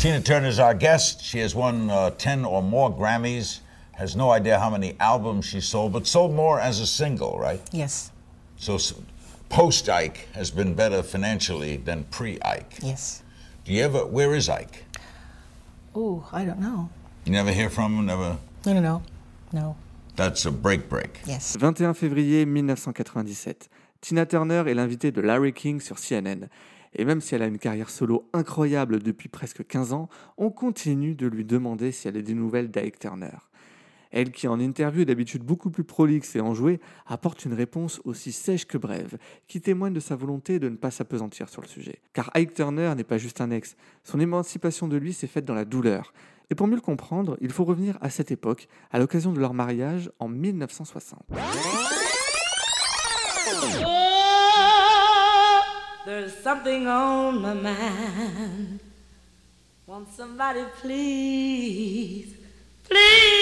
Tina 0.00 0.20
Turner's 0.20 0.58
our 0.58 0.74
guest. 0.74 1.20
She 1.22 1.36
has 1.36 1.54
won 1.54 1.88
uh, 1.88 2.10
10 2.18 2.44
or 2.44 2.62
more 2.62 2.90
Grammys, 2.90 3.60
has 3.96 4.14
no 4.14 4.30
idea 4.30 4.58
how 4.58 4.70
many 4.70 4.94
albums 5.00 5.44
she 5.46 5.60
sold, 5.60 5.92
but 5.92 6.06
sold 6.06 6.32
more 6.34 6.60
as 6.60 6.80
a 6.80 6.86
single, 6.86 7.38
right? 7.38 7.60
Yes, 7.72 8.10
So 8.58 8.78
post 9.48 9.88
Ike 9.88 10.28
has 10.34 10.50
been 10.50 10.74
better 10.74 11.02
financially 11.02 11.76
than 11.76 12.04
pre 12.10 12.38
Ike. 12.42 12.78
yes. 12.82 13.22
Do 13.64 13.72
you 13.72 13.82
ever, 13.82 14.06
where 14.06 14.34
is 14.34 14.48
Ike? 14.48 14.84
Oh, 15.94 16.24
I 16.32 16.44
don't 16.44 16.60
know. 16.60 16.88
You 17.24 17.32
never 17.32 17.50
hear 17.52 17.68
from 17.70 17.96
him? 17.98 18.06
Never? 18.06 18.36
No, 18.64 18.72
no, 18.74 18.80
no. 18.80 19.02
No. 19.52 19.76
That's 20.14 20.46
a 20.46 20.50
break 20.50 20.88
break. 20.88 21.20
Yes. 21.26 21.56
21 21.58 21.94
février 21.94 22.46
1997. 22.46 23.68
Tina 24.00 24.24
Turner 24.26 24.64
est 24.68 24.74
l'invitée 24.74 25.10
de 25.10 25.20
Larry 25.20 25.52
King 25.52 25.80
sur 25.80 25.98
CNN. 25.98 26.48
Et 26.94 27.04
même 27.04 27.20
si 27.20 27.34
elle 27.34 27.42
a 27.42 27.46
une 27.46 27.58
carrière 27.58 27.90
solo 27.90 28.28
incroyable 28.32 29.02
depuis 29.02 29.28
presque 29.28 29.66
15 29.66 29.92
ans, 29.92 30.08
on 30.38 30.50
continue 30.50 31.14
de 31.14 31.26
lui 31.26 31.44
demander 31.44 31.92
si 31.92 32.08
elle 32.08 32.16
a 32.16 32.22
des 32.22 32.34
nouvelles 32.34 32.70
d'Ike 32.70 32.98
Turner. 32.98 33.36
Elle, 34.16 34.32
qui 34.32 34.48
en 34.48 34.58
interview 34.58 35.02
est 35.02 35.04
d'habitude 35.04 35.42
beaucoup 35.42 35.68
plus 35.68 35.84
prolixe 35.84 36.36
et 36.36 36.40
enjouée, 36.40 36.80
apporte 37.06 37.44
une 37.44 37.52
réponse 37.52 38.00
aussi 38.06 38.32
sèche 38.32 38.64
que 38.64 38.78
brève, 38.78 39.18
qui 39.46 39.60
témoigne 39.60 39.92
de 39.92 40.00
sa 40.00 40.16
volonté 40.16 40.58
de 40.58 40.70
ne 40.70 40.76
pas 40.76 40.90
s'apesantir 40.90 41.50
sur 41.50 41.60
le 41.60 41.68
sujet. 41.68 42.00
Car 42.14 42.30
Ike 42.34 42.54
Turner 42.54 42.94
n'est 42.96 43.04
pas 43.04 43.18
juste 43.18 43.42
un 43.42 43.50
ex, 43.50 43.76
son 44.04 44.18
émancipation 44.18 44.88
de 44.88 44.96
lui 44.96 45.12
s'est 45.12 45.26
faite 45.26 45.44
dans 45.44 45.52
la 45.52 45.66
douleur. 45.66 46.14
Et 46.48 46.54
pour 46.54 46.66
mieux 46.66 46.76
le 46.76 46.80
comprendre, 46.80 47.36
il 47.42 47.52
faut 47.52 47.64
revenir 47.64 47.98
à 48.00 48.08
cette 48.08 48.30
époque, 48.30 48.68
à 48.90 48.98
l'occasion 48.98 49.34
de 49.34 49.38
leur 49.38 49.52
mariage 49.52 50.10
en 50.18 50.28
1960. 50.28 51.20
Oh, 53.84 55.60
there's 56.06 56.32
something 56.42 56.86
on 56.86 57.32
my 57.42 57.52
mind. 57.52 58.80
Won't 59.86 60.08
somebody 60.16 60.64
please, 60.80 62.34
please 62.88 63.35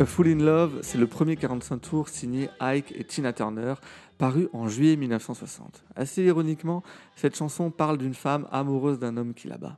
A 0.00 0.06
Fool 0.06 0.28
in 0.28 0.36
Love, 0.36 0.78
c'est 0.82 0.96
le 0.96 1.08
premier 1.08 1.34
45 1.34 1.78
tours 1.78 2.08
signé 2.08 2.48
Ike 2.60 2.92
et 2.96 3.02
Tina 3.02 3.32
Turner, 3.32 3.74
paru 4.16 4.48
en 4.52 4.68
juillet 4.68 4.94
1960. 4.94 5.82
Assez 5.96 6.22
ironiquement, 6.22 6.84
cette 7.16 7.34
chanson 7.34 7.72
parle 7.72 7.98
d'une 7.98 8.14
femme 8.14 8.46
amoureuse 8.52 9.00
d'un 9.00 9.16
homme 9.16 9.34
qui 9.34 9.48
la 9.48 9.58
bat. 9.58 9.76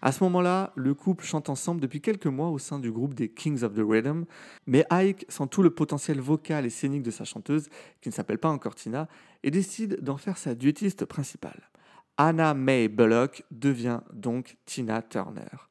À 0.00 0.10
ce 0.10 0.24
moment-là, 0.24 0.72
le 0.74 0.94
couple 0.94 1.22
chante 1.22 1.50
ensemble 1.50 1.82
depuis 1.82 2.00
quelques 2.00 2.28
mois 2.28 2.48
au 2.48 2.58
sein 2.58 2.78
du 2.78 2.90
groupe 2.90 3.12
des 3.12 3.28
Kings 3.28 3.62
of 3.62 3.74
the 3.74 3.82
Rhythm, 3.86 4.24
mais 4.66 4.86
Ike 4.88 5.26
sent 5.28 5.48
tout 5.50 5.62
le 5.62 5.68
potentiel 5.68 6.18
vocal 6.18 6.64
et 6.64 6.70
scénique 6.70 7.02
de 7.02 7.10
sa 7.10 7.24
chanteuse, 7.24 7.68
qui 8.00 8.08
ne 8.08 8.14
s'appelle 8.14 8.38
pas 8.38 8.48
encore 8.48 8.74
Tina, 8.74 9.06
et 9.42 9.50
décide 9.50 10.02
d'en 10.02 10.16
faire 10.16 10.38
sa 10.38 10.54
duettiste 10.54 11.04
principale. 11.04 11.68
Anna 12.16 12.54
May 12.54 12.88
Bullock 12.88 13.44
devient 13.50 14.00
donc 14.14 14.56
Tina 14.64 15.02
Turner. 15.02 15.67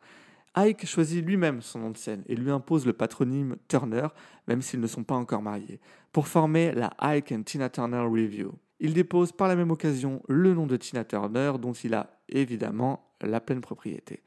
Ike 0.55 0.85
choisit 0.85 1.23
lui-même 1.25 1.61
son 1.61 1.79
nom 1.79 1.89
de 1.91 1.97
scène 1.97 2.23
et 2.27 2.35
lui 2.35 2.49
impose 2.51 2.85
le 2.85 2.93
patronyme 2.93 3.57
Turner, 3.67 4.07
même 4.47 4.61
s'ils 4.61 4.79
ne 4.79 4.87
sont 4.87 5.03
pas 5.03 5.15
encore 5.15 5.41
mariés, 5.41 5.79
pour 6.11 6.27
former 6.27 6.71
la 6.71 6.91
Ike 6.99 7.31
and 7.31 7.43
Tina 7.43 7.69
Turner 7.69 7.99
Review. 7.99 8.53
Il 8.79 8.93
dépose 8.93 9.31
par 9.31 9.47
la 9.47 9.55
même 9.55 9.71
occasion 9.71 10.21
le 10.27 10.53
nom 10.53 10.65
de 10.67 10.77
Tina 10.77 11.03
Turner, 11.03 11.53
dont 11.59 11.73
il 11.73 11.93
a 11.93 12.09
évidemment 12.29 13.03
la 13.21 13.39
pleine 13.39 13.61
propriété. 13.61 14.21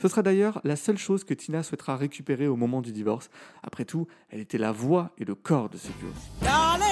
Ce 0.00 0.08
sera 0.08 0.22
d'ailleurs 0.22 0.60
la 0.64 0.76
seule 0.76 0.98
chose 0.98 1.22
que 1.24 1.34
Tina 1.34 1.62
souhaitera 1.62 1.96
récupérer 1.96 2.48
au 2.48 2.56
moment 2.56 2.82
du 2.82 2.90
divorce. 2.92 3.30
Après 3.62 3.84
tout, 3.84 4.06
elle 4.28 4.40
était 4.40 4.58
la 4.58 4.72
voix 4.72 5.12
et 5.18 5.24
le 5.24 5.34
corps 5.34 5.68
de 5.70 5.76
ce 5.78 5.88
duo. 6.00 6.08
Darling, 6.42 6.84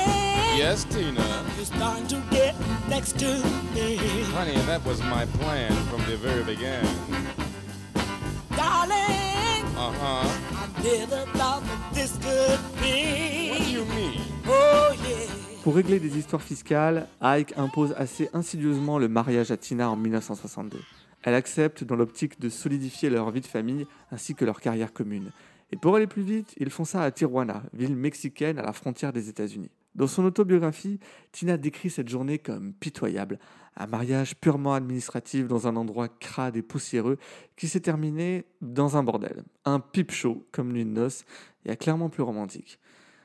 Yes, 0.57 0.87
Tina. 0.89 1.21
you're 1.57 1.65
starting 1.67 2.07
to 2.07 2.17
get 2.31 2.55
next 2.89 3.19
to 3.19 3.27
me. 3.75 3.97
Honey, 4.37 4.55
that 4.67 4.81
was 4.87 5.01
my 5.01 5.27
plan 5.41 5.73
from 5.91 6.01
the 6.07 6.17
very 6.17 6.45
beginning. 6.45 6.87
Pour 15.63 15.77
régler 15.77 16.01
des 16.01 16.19
histoires 16.19 16.43
fiscales, 16.43 17.07
Ike 17.21 17.55
impose 17.57 17.95
assez 17.97 18.29
insidieusement 18.33 18.99
le 18.99 19.09
mariage 19.09 19.51
à 19.51 19.57
Tina 19.57 19.89
en 19.91 19.97
1962. 19.97 20.79
Elle 21.23 21.35
accepte 21.35 21.85
dans 21.85 21.95
l'optique 21.95 22.41
de 22.41 22.49
solidifier 22.49 23.11
leur 23.11 23.31
vie 23.31 23.41
de 23.41 23.47
famille 23.47 23.87
ainsi 24.11 24.35
que 24.35 24.45
leur 24.45 24.61
carrière 24.61 24.93
commune. 24.93 25.31
Et 25.71 25.77
pour 25.77 25.97
aller 25.97 26.09
plus 26.09 26.23
vite, 26.23 26.53
ils 26.59 26.71
font 26.71 26.85
ça 26.85 27.03
à 27.03 27.11
Tijuana, 27.11 27.63
ville 27.73 27.97
mexicaine 27.97 28.59
à 28.59 28.63
la 28.63 28.73
frontière 28.73 29.13
des 29.13 29.29
États-Unis. 29.29 29.71
Dans 29.95 30.07
son 30.07 30.25
autobiographie, 30.25 30.99
Tina 31.33 31.57
décrit 31.59 31.91
cette 31.91 32.09
journée 32.09 32.39
comme 32.39 32.73
pitoyable, 32.73 33.39
un 33.77 33.87
mariage 33.87 34.37
purement 34.37 34.75
administratif 34.75 35.47
dans 35.47 35.67
un 35.67 35.77
endroit 35.77 36.09
crade 36.09 36.57
et 36.57 36.63
poussiéreux 36.63 37.19
qui 37.57 37.69
s'est 37.69 37.81
terminé 37.81 38.47
dans 38.63 38.97
un 38.97 39.03
bordel, 39.03 39.45
un 39.65 39.81
pipe 39.81 40.11
show 40.11 40.47
comme 40.51 40.73
nuit 40.73 40.85
de 40.85 40.91
noces, 40.91 41.25
et 41.67 41.77
clairement 41.77 42.09
plus 42.09 42.23
romantique. 42.23 42.79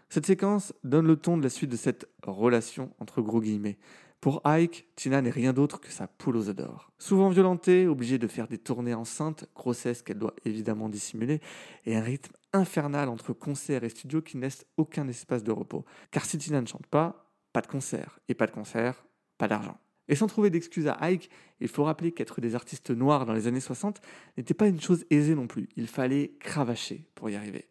Cette 0.09 0.25
séquence 0.25 0.73
donne 0.83 1.07
le 1.07 1.17
ton 1.17 1.37
de 1.37 1.43
la 1.43 1.49
suite 1.49 1.71
de 1.71 1.77
cette 1.77 2.07
relation 2.23 2.91
entre 2.99 3.21
gros 3.21 3.41
guillemets. 3.41 3.77
Pour 4.19 4.41
Ike, 4.45 4.87
Tina 4.95 5.21
n'est 5.21 5.29
rien 5.29 5.53
d'autre 5.53 5.79
que 5.79 5.91
sa 5.91 6.07
poule 6.07 6.37
aux 6.37 6.49
œufs 6.49 6.55
d'or. 6.55 6.91
Souvent 6.97 7.29
violentée, 7.29 7.87
obligée 7.87 8.17
de 8.17 8.27
faire 8.27 8.47
des 8.47 8.57
tournées 8.57 8.93
enceintes, 8.93 9.45
grossesse 9.55 10.01
qu'elle 10.01 10.17
doit 10.17 10.33
évidemment 10.43 10.89
dissimuler, 10.89 11.39
et 11.85 11.95
un 11.95 12.01
rythme 12.01 12.33
infernal 12.53 13.09
entre 13.09 13.33
concert 13.33 13.83
et 13.83 13.89
studio 13.89 14.21
qui 14.21 14.37
ne 14.37 14.43
laisse 14.43 14.65
aucun 14.77 15.07
espace 15.07 15.43
de 15.43 15.51
repos. 15.51 15.85
Car 16.11 16.25
si 16.25 16.37
Tina 16.37 16.61
ne 16.61 16.67
chante 16.67 16.87
pas, 16.87 17.31
pas 17.53 17.61
de 17.61 17.67
concert, 17.67 18.19
et 18.27 18.33
pas 18.33 18.47
de 18.47 18.51
concert, 18.51 19.05
pas 19.37 19.47
d'argent. 19.47 19.77
Et 20.09 20.15
sans 20.15 20.27
trouver 20.27 20.49
d'excuses 20.49 20.87
à 20.87 20.97
Ike, 21.01 21.29
il 21.59 21.67
faut 21.67 21.83
rappeler 21.83 22.11
qu'être 22.11 22.39
des 22.39 22.55
artistes 22.55 22.91
noirs 22.91 23.25
dans 23.25 23.33
les 23.33 23.47
années 23.47 23.59
60 23.59 23.99
n'était 24.37 24.53
pas 24.53 24.67
une 24.67 24.79
chose 24.79 25.05
aisée 25.09 25.35
non 25.35 25.47
plus. 25.47 25.67
Il 25.75 25.87
fallait 25.87 26.33
cravacher 26.39 27.05
pour 27.15 27.29
y 27.29 27.35
arriver. 27.35 27.67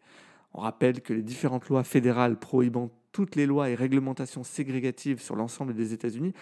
On 0.53 0.61
rappelle 0.61 1.01
que 1.01 1.13
les 1.13 1.23
différentes 1.23 1.67
lois 1.69 1.83
fédérales 1.83 2.37
prohibant 2.37 2.91
toutes 3.11 3.35
les 3.35 3.45
lois 3.45 3.69
et 3.69 3.75
réglementations 3.75 4.43
ségrégatives 4.43 5.21
sur 5.21 5.35
l'ensemble 5.35 5.73
des 5.73 5.93
États-Unis 5.93 6.33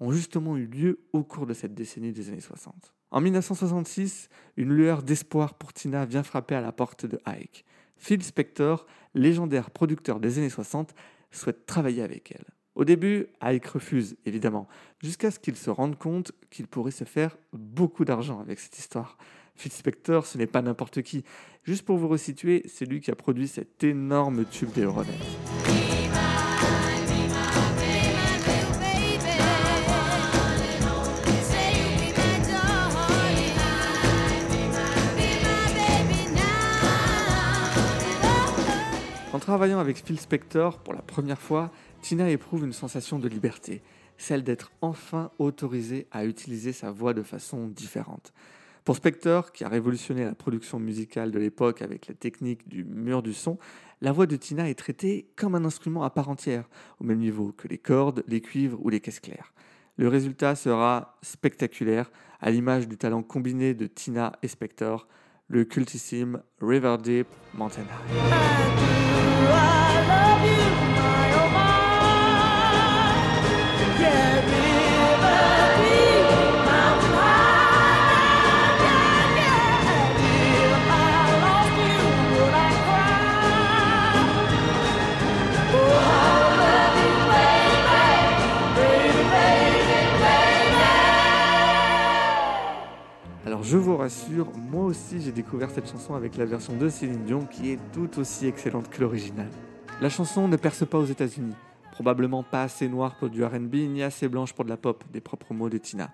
ont 0.00 0.10
justement 0.10 0.56
eu 0.56 0.66
lieu 0.66 1.00
au 1.12 1.22
cours 1.22 1.46
de 1.46 1.54
cette 1.54 1.74
décennie 1.74 2.12
des 2.12 2.28
années 2.28 2.40
60. 2.40 2.92
En 3.10 3.20
1966, 3.20 4.28
une 4.56 4.72
lueur 4.72 5.02
d'espoir 5.04 5.54
pour 5.54 5.72
Tina 5.72 6.04
vient 6.04 6.24
frapper 6.24 6.56
à 6.56 6.60
la 6.60 6.72
porte 6.72 7.06
de 7.06 7.20
Ike. 7.26 7.64
Phil 8.04 8.22
Spector, 8.22 8.86
légendaire 9.14 9.70
producteur 9.70 10.20
des 10.20 10.36
années 10.36 10.50
60, 10.50 10.94
souhaite 11.30 11.64
travailler 11.64 12.02
avec 12.02 12.32
elle. 12.32 12.44
Au 12.74 12.84
début, 12.84 13.28
Ike 13.40 13.64
refuse, 13.64 14.18
évidemment, 14.26 14.68
jusqu'à 15.02 15.30
ce 15.30 15.38
qu'il 15.38 15.56
se 15.56 15.70
rende 15.70 15.96
compte 15.96 16.32
qu'il 16.50 16.66
pourrait 16.66 16.90
se 16.90 17.04
faire 17.04 17.38
beaucoup 17.54 18.04
d'argent 18.04 18.40
avec 18.40 18.58
cette 18.58 18.78
histoire. 18.78 19.16
Phil 19.54 19.72
Spector, 19.72 20.26
ce 20.26 20.36
n'est 20.36 20.46
pas 20.46 20.60
n'importe 20.60 21.00
qui. 21.00 21.24
Juste 21.62 21.86
pour 21.86 21.96
vous 21.96 22.08
resituer, 22.08 22.62
c'est 22.66 22.84
lui 22.84 23.00
qui 23.00 23.10
a 23.10 23.16
produit 23.16 23.48
cet 23.48 23.82
énorme 23.82 24.44
tube 24.44 24.72
des 24.72 24.82
Euronettes. 24.82 25.83
Travaillant 39.44 39.78
avec 39.78 39.98
Phil 39.98 40.18
Spector 40.18 40.78
pour 40.78 40.94
la 40.94 41.02
première 41.02 41.38
fois, 41.38 41.70
Tina 42.00 42.30
éprouve 42.30 42.64
une 42.64 42.72
sensation 42.72 43.18
de 43.18 43.28
liberté, 43.28 43.82
celle 44.16 44.42
d'être 44.42 44.72
enfin 44.80 45.32
autorisée 45.38 46.06
à 46.12 46.24
utiliser 46.24 46.72
sa 46.72 46.90
voix 46.90 47.12
de 47.12 47.22
façon 47.22 47.68
différente. 47.68 48.32
Pour 48.86 48.96
Spector, 48.96 49.52
qui 49.52 49.62
a 49.62 49.68
révolutionné 49.68 50.24
la 50.24 50.34
production 50.34 50.78
musicale 50.78 51.30
de 51.30 51.38
l'époque 51.38 51.82
avec 51.82 52.06
la 52.06 52.14
technique 52.14 52.66
du 52.70 52.84
mur 52.84 53.22
du 53.22 53.34
son, 53.34 53.58
la 54.00 54.12
voix 54.12 54.24
de 54.24 54.36
Tina 54.36 54.70
est 54.70 54.78
traitée 54.78 55.28
comme 55.36 55.54
un 55.54 55.66
instrument 55.66 56.04
à 56.04 56.10
part 56.10 56.30
entière, 56.30 56.66
au 56.98 57.04
même 57.04 57.18
niveau 57.18 57.52
que 57.52 57.68
les 57.68 57.76
cordes, 57.76 58.24
les 58.26 58.40
cuivres 58.40 58.78
ou 58.82 58.88
les 58.88 59.00
caisses 59.00 59.20
claires. 59.20 59.52
Le 59.98 60.08
résultat 60.08 60.54
sera 60.54 61.18
spectaculaire, 61.20 62.10
à 62.40 62.50
l'image 62.50 62.88
du 62.88 62.96
talent 62.96 63.22
combiné 63.22 63.74
de 63.74 63.88
Tina 63.88 64.32
et 64.42 64.48
Spector, 64.48 65.06
le 65.48 65.66
cultissime 65.66 66.40
River 66.62 66.96
Deep 67.02 67.26
Mountain 67.52 67.82
High. 67.82 69.03
are. 69.46 69.83
Mesure, 93.64 94.52
moi 94.70 94.84
aussi 94.84 95.22
j'ai 95.22 95.32
découvert 95.32 95.70
cette 95.70 95.90
chanson 95.90 96.14
avec 96.14 96.36
la 96.36 96.44
version 96.44 96.76
de 96.76 96.90
Céline 96.90 97.24
Dion 97.24 97.46
qui 97.46 97.70
est 97.70 97.78
tout 97.94 98.18
aussi 98.18 98.46
excellente 98.46 98.90
que 98.90 99.00
l'original. 99.00 99.48
La 100.02 100.10
chanson 100.10 100.48
ne 100.48 100.56
perce 100.56 100.86
pas 100.86 100.98
aux 100.98 101.06
États-Unis, 101.06 101.54
probablement 101.92 102.42
pas 102.42 102.64
assez 102.64 102.88
noire 102.88 103.16
pour 103.16 103.30
du 103.30 103.42
RB 103.42 103.74
ni 103.74 104.02
assez 104.02 104.28
blanche 104.28 104.52
pour 104.52 104.66
de 104.66 104.70
la 104.70 104.76
pop, 104.76 105.02
des 105.10 105.22
propres 105.22 105.54
mots 105.54 105.70
de 105.70 105.78
Tina. 105.78 106.12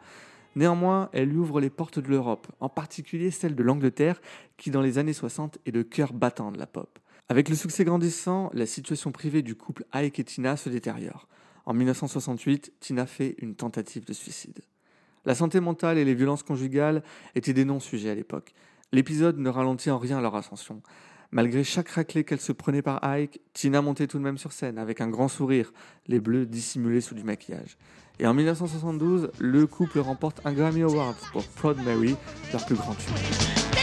Néanmoins, 0.54 1.08
elle 1.12 1.36
ouvre 1.36 1.60
les 1.60 1.70
portes 1.70 1.98
de 1.98 2.08
l'Europe, 2.08 2.46
en 2.60 2.68
particulier 2.68 3.32
celle 3.32 3.56
de 3.56 3.64
l'Angleterre, 3.64 4.20
qui 4.56 4.70
dans 4.70 4.82
les 4.82 4.98
années 4.98 5.12
60 5.12 5.58
est 5.66 5.74
le 5.74 5.82
cœur 5.82 6.12
battant 6.12 6.52
de 6.52 6.58
la 6.58 6.66
pop. 6.66 7.00
Avec 7.28 7.48
le 7.48 7.56
succès 7.56 7.84
grandissant, 7.84 8.50
la 8.54 8.66
situation 8.66 9.10
privée 9.10 9.42
du 9.42 9.56
couple 9.56 9.84
Ike 9.92 10.20
et 10.20 10.24
Tina 10.24 10.56
se 10.56 10.68
détériore. 10.68 11.26
En 11.66 11.74
1968, 11.74 12.74
Tina 12.78 13.06
fait 13.06 13.34
une 13.38 13.56
tentative 13.56 14.04
de 14.04 14.12
suicide. 14.12 14.60
La 15.24 15.34
santé 15.34 15.60
mentale 15.60 15.98
et 15.98 16.04
les 16.04 16.14
violences 16.14 16.42
conjugales 16.42 17.02
étaient 17.34 17.52
des 17.52 17.64
non-sujets 17.64 18.10
à 18.10 18.14
l'époque. 18.14 18.54
L'épisode 18.92 19.38
ne 19.38 19.48
ralentit 19.48 19.90
en 19.90 19.98
rien 19.98 20.20
leur 20.20 20.34
ascension. 20.34 20.82
Malgré 21.32 21.62
chaque 21.62 21.90
raclée 21.90 22.24
qu'elle 22.24 22.40
se 22.40 22.52
prenait 22.52 22.82
par 22.82 23.04
Ike, 23.04 23.40
Tina 23.52 23.82
montait 23.82 24.08
tout 24.08 24.18
de 24.18 24.24
même 24.24 24.38
sur 24.38 24.52
scène 24.52 24.78
avec 24.78 25.00
un 25.00 25.08
grand 25.08 25.28
sourire, 25.28 25.72
les 26.08 26.18
bleus 26.18 26.44
dissimulés 26.44 27.00
sous 27.00 27.14
du 27.14 27.22
maquillage. 27.22 27.76
Et 28.18 28.26
en 28.26 28.34
1972, 28.34 29.30
le 29.38 29.66
couple 29.66 30.00
remporte 30.00 30.40
un 30.44 30.52
Grammy 30.52 30.82
Award 30.82 31.16
pour 31.32 31.44
Proud 31.44 31.76
Mary, 31.84 32.16
leur 32.52 32.66
plus 32.66 32.74
grand 32.74 32.94
tube. 32.94 33.79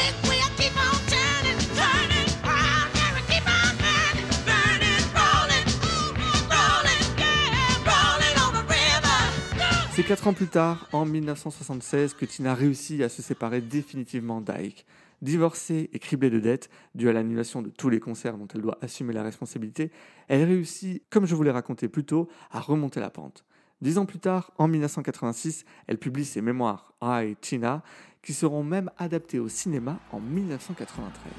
Quatre 10.07 10.27
ans 10.27 10.33
plus 10.33 10.47
tard, 10.47 10.87
en 10.93 11.05
1976, 11.05 12.13
que 12.13 12.23
Tina 12.23 12.53
réussit 12.53 13.01
à 13.01 13.09
se 13.09 13.21
séparer 13.21 13.59
définitivement 13.59 14.39
d'Ike. 14.39 14.85
Divorcée 15.21 15.89
et 15.91 15.99
criblée 15.99 16.29
de 16.29 16.39
dettes, 16.39 16.69
due 16.95 17.09
à 17.09 17.13
l'annulation 17.13 17.61
de 17.61 17.69
tous 17.69 17.89
les 17.89 17.99
concerts 17.99 18.37
dont 18.37 18.47
elle 18.55 18.61
doit 18.61 18.77
assumer 18.81 19.11
la 19.11 19.21
responsabilité, 19.21 19.91
elle 20.29 20.45
réussit, 20.45 21.03
comme 21.09 21.25
je 21.25 21.35
vous 21.35 21.43
l'ai 21.43 21.51
raconté 21.51 21.89
plus 21.89 22.05
tôt, 22.05 22.29
à 22.51 22.61
remonter 22.61 23.01
la 23.01 23.09
pente. 23.09 23.43
Dix 23.81 23.97
ans 23.97 24.05
plus 24.05 24.19
tard, 24.19 24.51
en 24.57 24.69
1986, 24.69 25.65
elle 25.87 25.97
publie 25.97 26.23
ses 26.23 26.41
mémoires 26.41 26.93
I, 27.01 27.35
Tina, 27.41 27.83
qui 28.23 28.33
seront 28.33 28.63
même 28.63 28.89
adaptés 28.97 29.39
au 29.39 29.49
cinéma 29.49 29.99
en 30.13 30.21
1993. 30.21 31.33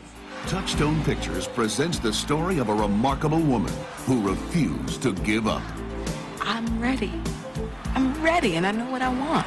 Touchstone 0.46 0.96
Pictures 1.06 1.48
presents 1.54 2.00
the 2.02 2.12
story 2.12 2.60
of 2.60 2.68
a 2.68 2.74
remarkable 2.74 3.40
woman 3.40 3.72
who 4.06 4.20
refused 4.28 5.00
to 5.00 5.14
give 5.24 5.46
up. 5.46 5.62
I'm 6.50 6.80
ready. 6.80 7.10
I'm 7.94 8.10
ready 8.24 8.56
and 8.56 8.64
I 8.64 8.72
know 8.72 8.90
what 8.90 9.02
I 9.02 9.08
want. 9.08 9.44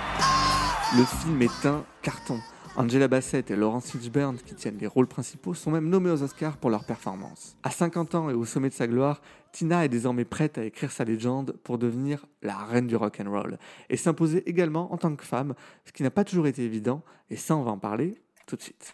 Le 0.96 1.04
film 1.04 1.42
est 1.42 1.66
un 1.66 1.84
carton. 2.04 2.40
Angela 2.76 3.08
Bassett 3.08 3.50
et 3.50 3.56
Laurence 3.56 3.90
Fishburne, 3.90 4.38
qui 4.38 4.54
tiennent 4.54 4.78
les 4.78 4.86
rôles 4.86 5.08
principaux, 5.08 5.56
sont 5.56 5.72
même 5.72 5.90
nommés 5.90 6.12
aux 6.12 6.22
Oscars 6.22 6.58
pour 6.58 6.70
leur 6.70 6.84
performance. 6.84 7.58
À 7.64 7.72
50 7.72 8.14
ans 8.14 8.30
et 8.30 8.34
au 8.34 8.46
sommet 8.46 8.70
de 8.70 8.76
sa 8.76 8.86
gloire, 8.86 9.20
Tina 9.52 9.84
est 9.84 9.90
désormais 9.90 10.26
prête 10.26 10.60
à 10.60 10.64
écrire 10.64 10.92
sa 10.92 11.04
légende 11.04 11.56
pour 11.64 11.80
devenir 11.80 12.28
la 12.44 12.56
reine 12.56 12.86
du 12.86 12.96
rock 12.96 13.20
and 13.20 13.32
roll 13.32 13.58
et 13.90 13.98
s'imposer 13.98 14.48
également 14.48 14.94
en 14.94 14.98
tant 14.98 15.16
que 15.16 15.26
femme, 15.26 15.56
ce 15.86 15.92
qui 15.92 16.04
n'a 16.04 16.12
pas 16.12 16.24
toujours 16.24 16.46
été 16.46 16.64
évident. 16.64 17.02
Et 17.32 17.36
ça, 17.36 17.56
on 17.56 17.64
va 17.64 17.72
en 17.72 17.80
parler 17.80 18.22
tout 18.46 18.58
de 18.58 18.62
suite. 18.62 18.94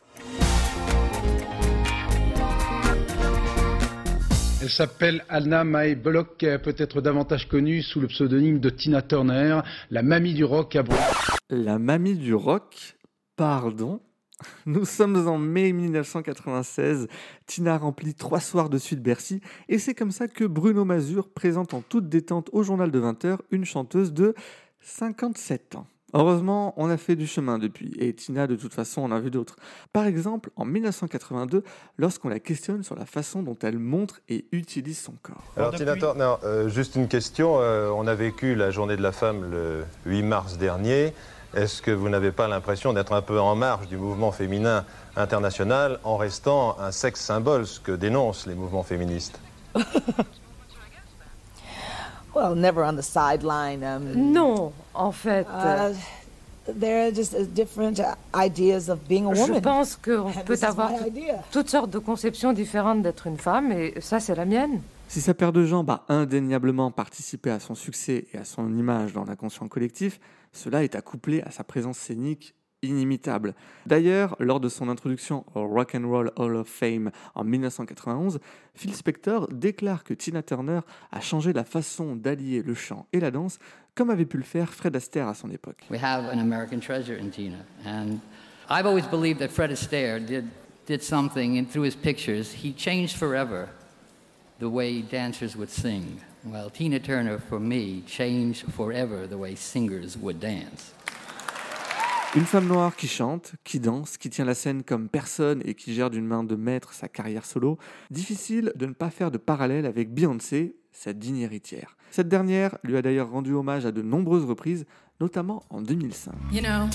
Elle 4.62 4.70
s'appelle 4.70 5.24
Anna 5.30 5.64
Mae 5.64 5.96
Bullock, 5.96 6.44
euh, 6.44 6.58
peut-être 6.58 7.00
davantage 7.02 7.48
connue 7.48 7.82
sous 7.84 8.00
le 8.00 8.08
pseudonyme 8.08 8.60
de 8.60 8.70
Tina 8.70 9.02
Turner, 9.04 9.60
la 9.92 10.02
mamie 10.02 10.34
du 10.34 10.44
rock 10.44 10.76
à 10.76 10.84
Bro- 10.84 10.96
La 11.50 11.78
mamie 11.78 12.16
du 12.16 12.34
rock, 12.34 12.98
pardon. 13.36 14.02
Nous 14.66 14.86
sommes 14.86 15.28
en 15.28 15.38
mai 15.38 15.72
1996. 15.74 17.08
Tina 17.46 17.78
remplit 17.78 18.16
trois 18.16 18.40
soirs 18.40 18.70
de 18.70 18.78
suite 18.80 19.02
Bercy 19.02 19.42
et 19.70 19.78
c'est 19.78 19.94
comme 19.94 20.12
ça 20.12 20.28
que 20.28 20.44
Bruno 20.44 20.86
Mazur 20.86 21.30
présente 21.30 21.74
en 21.76 21.82
toute 21.82 22.10
détente 22.10 22.50
au 22.52 22.64
journal 22.64 22.90
de 22.92 23.00
20h 23.00 23.38
une 23.52 23.66
chanteuse 23.66 24.12
de 24.14 24.34
57 24.82 25.76
ans. 25.76 25.88
Heureusement, 26.18 26.74
on 26.78 26.90
a 26.90 26.98
fait 26.98 27.16
du 27.16 27.28
chemin 27.28 27.60
depuis 27.60 27.94
et 28.00 28.12
Tina, 28.12 28.48
de 28.48 28.56
toute 28.56 28.74
façon, 28.74 29.02
on 29.04 29.12
a 29.12 29.20
vu 29.20 29.30
d'autres. 29.30 29.56
Par 29.94 30.08
exemple, 30.08 30.50
en 30.56 30.66
1982, 30.66 31.64
lorsqu'on 32.00 32.30
la 32.30 32.40
questionne 32.40 32.82
sur 32.82 32.96
la 32.96 33.06
façon 33.06 33.44
dont 33.44 33.56
elle 33.62 33.78
montre 33.78 34.20
et 34.28 34.46
utilise 34.52 35.00
son 35.00 35.14
corps. 35.22 35.44
Alors 35.56 35.76
Tina 35.76 35.96
Turner, 35.96 36.34
euh, 36.44 36.70
juste 36.70 36.96
une 36.96 37.08
question. 37.08 37.60
euh, 37.62 37.92
on 37.96 38.08
a 38.08 38.16
vécu 38.16 38.56
la 38.56 38.72
journée 38.72 38.98
de 38.98 39.04
la 39.04 39.12
femme 39.12 39.48
le 39.52 39.86
8 40.08 40.24
mars 40.24 40.58
dernier. 40.58 41.14
Est-ce 41.56 41.84
que 41.84 41.92
vous 41.92 42.10
n'avez 42.10 42.32
pas 42.32 42.48
l'impression 42.48 42.94
d'être 42.94 43.14
un 43.14 43.22
peu 43.22 43.40
en 43.40 43.56
marge 43.56 43.88
du 43.88 43.98
mouvement 43.98 44.32
féminin 44.32 44.86
international 45.16 46.00
en 46.04 46.18
restant 46.18 46.80
un 46.80 46.92
sexe 46.92 47.22
symbole, 47.22 47.68
ce 47.68 47.80
que 47.80 47.92
dénoncent 47.92 48.48
les 48.48 48.56
mouvements 48.56 48.82
féministes? 48.82 49.40
Well, 52.38 52.56
never 52.56 52.84
on 52.84 52.96
the 52.96 53.02
sideline. 53.02 53.84
Um, 53.84 54.32
Non, 54.32 54.72
en 54.94 55.12
fait, 55.12 55.48
uh, 55.48 55.94
there 56.80 57.08
are 57.08 57.12
just 57.12 57.34
uh, 57.34 57.46
different 57.52 58.00
uh, 58.00 58.14
ideas 58.36 58.90
of 58.90 59.00
being 59.08 59.26
a 59.26 59.34
je 59.34 59.42
woman. 59.42 59.62
pense 59.62 59.96
qu'on 59.96 60.32
peut 60.46 60.58
avoir 60.62 60.92
toutes 61.52 61.70
sortes 61.70 61.90
de 61.90 61.98
conceptions 61.98 62.54
différentes 62.54 63.02
d'être 63.02 63.26
une 63.26 63.38
femme, 63.40 63.72
et 63.72 64.00
ça, 64.02 64.20
c'est 64.20 64.36
la 64.36 64.46
mienne. 64.46 64.82
Si 65.08 65.20
sa 65.22 65.34
paire 65.34 65.52
de 65.52 65.64
jambes 65.66 65.90
a 65.90 66.04
indéniablement 66.10 66.92
participé 66.92 67.50
à 67.50 67.60
son 67.60 67.74
succès 67.74 68.28
et 68.34 68.38
à 68.38 68.44
son 68.44 68.72
image 68.78 69.14
dans 69.14 69.24
l'inconscient 69.24 69.68
collectif, 69.68 70.20
cela 70.52 70.84
est 70.84 70.96
à 70.96 71.02
coupler 71.02 71.42
à 71.42 71.50
sa 71.50 71.64
présence 71.64 71.98
scénique 71.98 72.54
inimitable. 72.82 73.54
D'ailleurs, 73.86 74.36
lors 74.40 74.60
de 74.60 74.70
son 74.70 74.90
introduction 74.90 75.46
au 75.56 75.68
Rock 75.68 75.96
and 75.96 76.08
Roll 76.08 76.32
Hall 76.36 76.56
of 76.56 76.68
Fame 76.68 77.12
en 77.36 77.44
1991, 77.44 78.40
Phil 78.76 78.94
Spector 78.94 79.48
déclare 79.52 80.04
que 80.04 80.14
Tina 80.14 80.44
Turner 80.44 80.82
a 81.12 81.20
changé 81.20 81.54
la 81.54 81.64
façon 81.64 82.16
d'allier 82.16 82.62
le 82.62 82.76
chant 82.76 83.08
et 83.14 83.20
la 83.20 83.32
danse, 83.32 83.58
comme 83.96 84.10
avait 84.10 84.26
pu 84.26 84.38
le 84.38 84.44
faire 84.44 84.74
Fred 84.74 84.96
Astaire 84.96 85.28
à 85.28 85.34
son 85.34 85.50
époque. 85.50 85.86
We 85.90 86.02
have 86.02 86.26
an 86.26 86.40
American 86.40 86.80
treasure 86.80 87.18
in 87.20 87.30
Tina. 87.30 87.66
And 87.86 88.20
I've 88.70 88.86
always 88.86 89.08
believed 89.08 89.40
that 89.40 89.50
Fred 89.50 89.72
Astaire 89.72 90.20
did, 90.20 90.46
did 90.86 91.02
something, 91.02 91.58
and 91.58 91.68
through 91.68 91.86
his 91.86 91.96
pictures, 91.96 92.52
he 92.52 92.74
changed 92.74 93.16
forever 93.16 93.70
the 94.60 94.70
way 94.70 95.02
dancers 95.02 95.56
would 95.56 95.70
sing. 95.70 96.22
Well, 96.44 96.70
Tina 96.70 97.00
Turner, 97.00 97.40
for 97.40 97.60
me, 97.60 98.04
changed 98.06 98.72
forever 98.72 99.26
the 99.28 99.38
way 99.38 99.56
singers 99.56 100.16
would 100.16 100.40
dance. 100.40 100.94
Une 102.36 102.44
femme 102.44 102.68
noire 102.68 102.96
qui 102.96 103.08
chante, 103.08 103.54
qui 103.64 103.80
danse, 103.80 104.18
qui 104.18 104.30
tient 104.30 104.44
la 104.44 104.54
scène 104.54 104.84
comme 104.84 105.08
personne 105.08 105.62
et 105.64 105.76
qui 105.76 105.94
gère 105.94 106.10
d'une 106.10 106.26
main 106.26 106.44
de 106.44 106.56
maître 106.56 106.94
sa 106.94 107.08
carrière 107.08 107.46
solo, 107.46 107.78
difficile 108.12 108.74
de 108.76 108.86
ne 108.86 108.92
pas 108.92 109.10
faire 109.10 109.32
de 109.32 109.38
parallèle 109.38 109.86
avec 109.86 110.14
Beyoncé, 110.14 110.76
sa 110.92 111.14
digne 111.14 111.38
héritière. 111.38 111.96
Cette 112.12 112.28
dernière 112.28 112.78
lui 112.84 112.98
a 112.98 113.02
d'ailleurs 113.02 113.32
rendu 113.32 113.54
hommage 113.54 113.86
à 113.86 113.94
de 113.94 114.02
nombreuses 114.02 114.44
reprises, 114.44 114.86
notamment 115.22 115.64
en 115.70 115.82
2005. 115.82 116.34
You 116.52 116.62
know, 116.62 116.90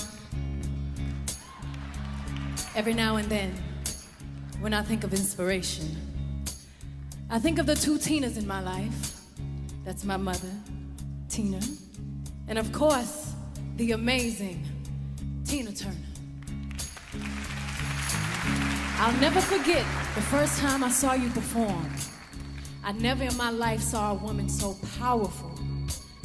every 2.75 2.93
now 2.93 3.17
and 3.17 3.27
then, 3.27 3.51
when 4.61 4.71
I 4.71 4.83
think 4.85 5.03
of 5.03 5.13
inspiration, 5.13 5.85
I 7.31 7.39
think 7.39 7.59
of 7.59 7.65
the 7.65 7.75
two 7.75 7.97
Tinas 7.97 8.37
in 8.37 8.45
my 8.45 8.61
life. 8.61 9.19
That's 9.83 10.05
my 10.05 10.17
mother, 10.17 10.53
Tina, 11.27 11.59
and 12.47 12.59
of 12.59 12.71
course, 12.71 13.33
the 13.77 13.93
amazing 13.93 14.72
Tina 15.53 15.71
Turner. 15.71 15.95
I'll 18.97 19.21
never 19.21 19.39
forget 19.39 19.85
the 20.15 20.21
first 20.21 20.57
time 20.57 20.83
I 20.83 20.89
saw 20.89 21.13
you 21.13 21.29
perform. 21.29 21.85
I 22.83 22.91
never 22.93 23.25
in 23.25 23.37
my 23.37 23.51
life 23.51 23.79
saw 23.79 24.13
a 24.13 24.15
woman 24.15 24.49
so 24.49 24.75
powerful, 24.99 25.51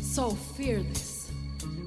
so 0.00 0.30
fearless, 0.56 1.30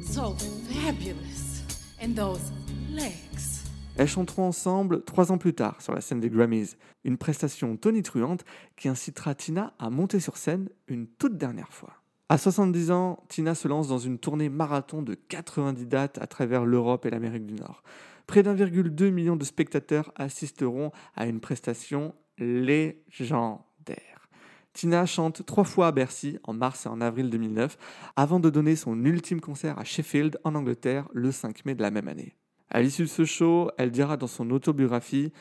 so 0.03 0.35
fabulous, 0.69 1.63
and 1.99 2.15
those 2.15 2.51
legs. 2.91 3.63
Elles 3.97 4.07
chanteront 4.07 4.47
ensemble 4.47 5.03
trois 5.03 5.31
ans 5.31 5.39
plus 5.39 5.55
tard 5.55 5.81
sur 5.81 5.95
la 5.95 6.01
scène 6.01 6.19
des 6.19 6.29
Grammys, 6.29 6.75
une 7.03 7.17
prestation 7.17 7.75
tonitruante 7.75 8.45
qui 8.77 8.87
incitera 8.87 9.33
Tina 9.33 9.73
à 9.79 9.89
monter 9.89 10.19
sur 10.19 10.37
scène 10.37 10.69
une 10.87 11.07
toute 11.07 11.37
dernière 11.37 11.73
fois. 11.73 12.00
À 12.31 12.37
70 12.37 12.91
ans, 12.91 13.21
Tina 13.27 13.53
se 13.55 13.67
lance 13.67 13.89
dans 13.89 13.97
une 13.97 14.17
tournée 14.17 14.47
marathon 14.47 15.01
de 15.01 15.15
90 15.15 15.85
dates 15.85 16.17
à 16.17 16.27
travers 16.27 16.63
l'Europe 16.63 17.05
et 17.05 17.09
l'Amérique 17.09 17.45
du 17.45 17.55
Nord. 17.55 17.83
Près 18.25 18.41
d'1,2 18.41 19.09
million 19.09 19.35
de 19.35 19.43
spectateurs 19.43 20.13
assisteront 20.15 20.93
à 21.13 21.25
une 21.25 21.41
prestation 21.41 22.15
légendaire. 22.37 24.29
Tina 24.71 25.05
chante 25.05 25.45
trois 25.45 25.65
fois 25.65 25.87
à 25.87 25.91
Bercy 25.91 26.39
en 26.45 26.53
mars 26.53 26.85
et 26.85 26.89
en 26.89 27.01
avril 27.01 27.29
2009 27.29 27.77
avant 28.15 28.39
de 28.39 28.49
donner 28.49 28.77
son 28.77 29.03
ultime 29.03 29.41
concert 29.41 29.77
à 29.77 29.83
Sheffield 29.83 30.39
en 30.45 30.55
Angleterre 30.55 31.09
le 31.11 31.33
5 31.33 31.65
mai 31.65 31.75
de 31.75 31.81
la 31.81 31.91
même 31.91 32.07
année. 32.07 32.37
À 32.69 32.81
l'issue 32.81 33.01
de 33.01 33.07
ce 33.07 33.25
show, 33.25 33.71
elle 33.77 33.91
dira 33.91 34.15
dans 34.15 34.27
son 34.27 34.51
autobiographie 34.51 35.33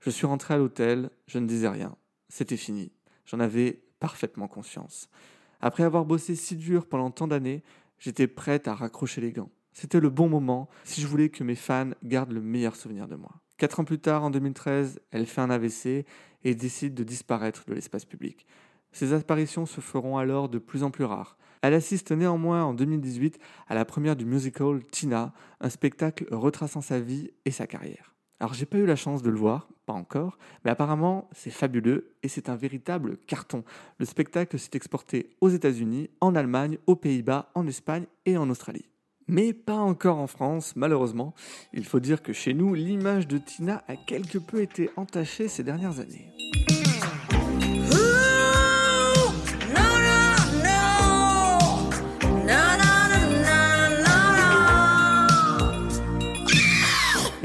Je 0.00 0.08
suis 0.08 0.26
rentrée 0.26 0.54
à 0.54 0.56
l'hôtel, 0.56 1.10
je 1.26 1.40
ne 1.40 1.46
disais 1.46 1.68
rien. 1.68 1.94
C'était 2.30 2.56
fini. 2.56 2.90
J'en 3.26 3.38
avais 3.38 3.82
parfaitement 4.00 4.48
conscience. 4.48 5.10
Après 5.60 5.82
avoir 5.82 6.04
bossé 6.04 6.34
si 6.34 6.56
dur 6.56 6.86
pendant 6.86 7.10
tant 7.10 7.26
d'années, 7.26 7.62
j'étais 7.98 8.26
prête 8.26 8.68
à 8.68 8.74
raccrocher 8.74 9.20
les 9.20 9.32
gants. 9.32 9.50
C'était 9.72 10.00
le 10.00 10.10
bon 10.10 10.28
moment 10.28 10.68
si 10.84 11.00
je 11.00 11.06
voulais 11.06 11.28
que 11.28 11.44
mes 11.44 11.54
fans 11.54 11.90
gardent 12.02 12.32
le 12.32 12.40
meilleur 12.40 12.76
souvenir 12.76 13.08
de 13.08 13.16
moi. 13.16 13.40
Quatre 13.58 13.80
ans 13.80 13.84
plus 13.84 13.98
tard, 13.98 14.22
en 14.24 14.30
2013, 14.30 15.00
elle 15.10 15.26
fait 15.26 15.40
un 15.40 15.50
AVC 15.50 16.04
et 16.44 16.54
décide 16.54 16.94
de 16.94 17.04
disparaître 17.04 17.64
de 17.66 17.74
l'espace 17.74 18.04
public. 18.04 18.46
Ses 18.92 19.12
apparitions 19.12 19.66
se 19.66 19.80
feront 19.80 20.16
alors 20.16 20.48
de 20.48 20.58
plus 20.58 20.82
en 20.82 20.90
plus 20.90 21.04
rares. 21.04 21.36
Elle 21.62 21.74
assiste 21.74 22.12
néanmoins 22.12 22.64
en 22.64 22.72
2018 22.72 23.38
à 23.66 23.74
la 23.74 23.84
première 23.84 24.16
du 24.16 24.24
musical 24.24 24.84
Tina, 24.84 25.32
un 25.60 25.70
spectacle 25.70 26.26
retraçant 26.30 26.80
sa 26.80 27.00
vie 27.00 27.30
et 27.44 27.50
sa 27.50 27.66
carrière. 27.66 28.14
Alors 28.40 28.54
j'ai 28.54 28.66
pas 28.66 28.78
eu 28.78 28.86
la 28.86 28.96
chance 28.96 29.22
de 29.22 29.30
le 29.30 29.36
voir, 29.36 29.68
pas 29.86 29.92
encore, 29.92 30.38
mais 30.64 30.70
apparemment 30.70 31.28
c'est 31.32 31.50
fabuleux 31.50 32.14
et 32.22 32.28
c'est 32.28 32.48
un 32.48 32.56
véritable 32.56 33.16
carton. 33.26 33.64
Le 33.98 34.06
spectacle 34.06 34.58
s'est 34.58 34.70
exporté 34.74 35.30
aux 35.40 35.48
États-Unis, 35.48 36.10
en 36.20 36.34
Allemagne, 36.34 36.78
aux 36.86 36.96
Pays-Bas, 36.96 37.50
en 37.54 37.66
Espagne 37.66 38.06
et 38.26 38.36
en 38.36 38.48
Australie. 38.48 38.88
Mais 39.26 39.52
pas 39.52 39.76
encore 39.76 40.18
en 40.18 40.26
France, 40.26 40.74
malheureusement. 40.74 41.34
Il 41.74 41.84
faut 41.84 42.00
dire 42.00 42.22
que 42.22 42.32
chez 42.32 42.54
nous, 42.54 42.72
l'image 42.74 43.28
de 43.28 43.36
Tina 43.36 43.84
a 43.86 43.94
quelque 43.94 44.38
peu 44.38 44.62
été 44.62 44.88
entachée 44.96 45.48
ces 45.48 45.62
dernières 45.62 46.00
années. 46.00 46.32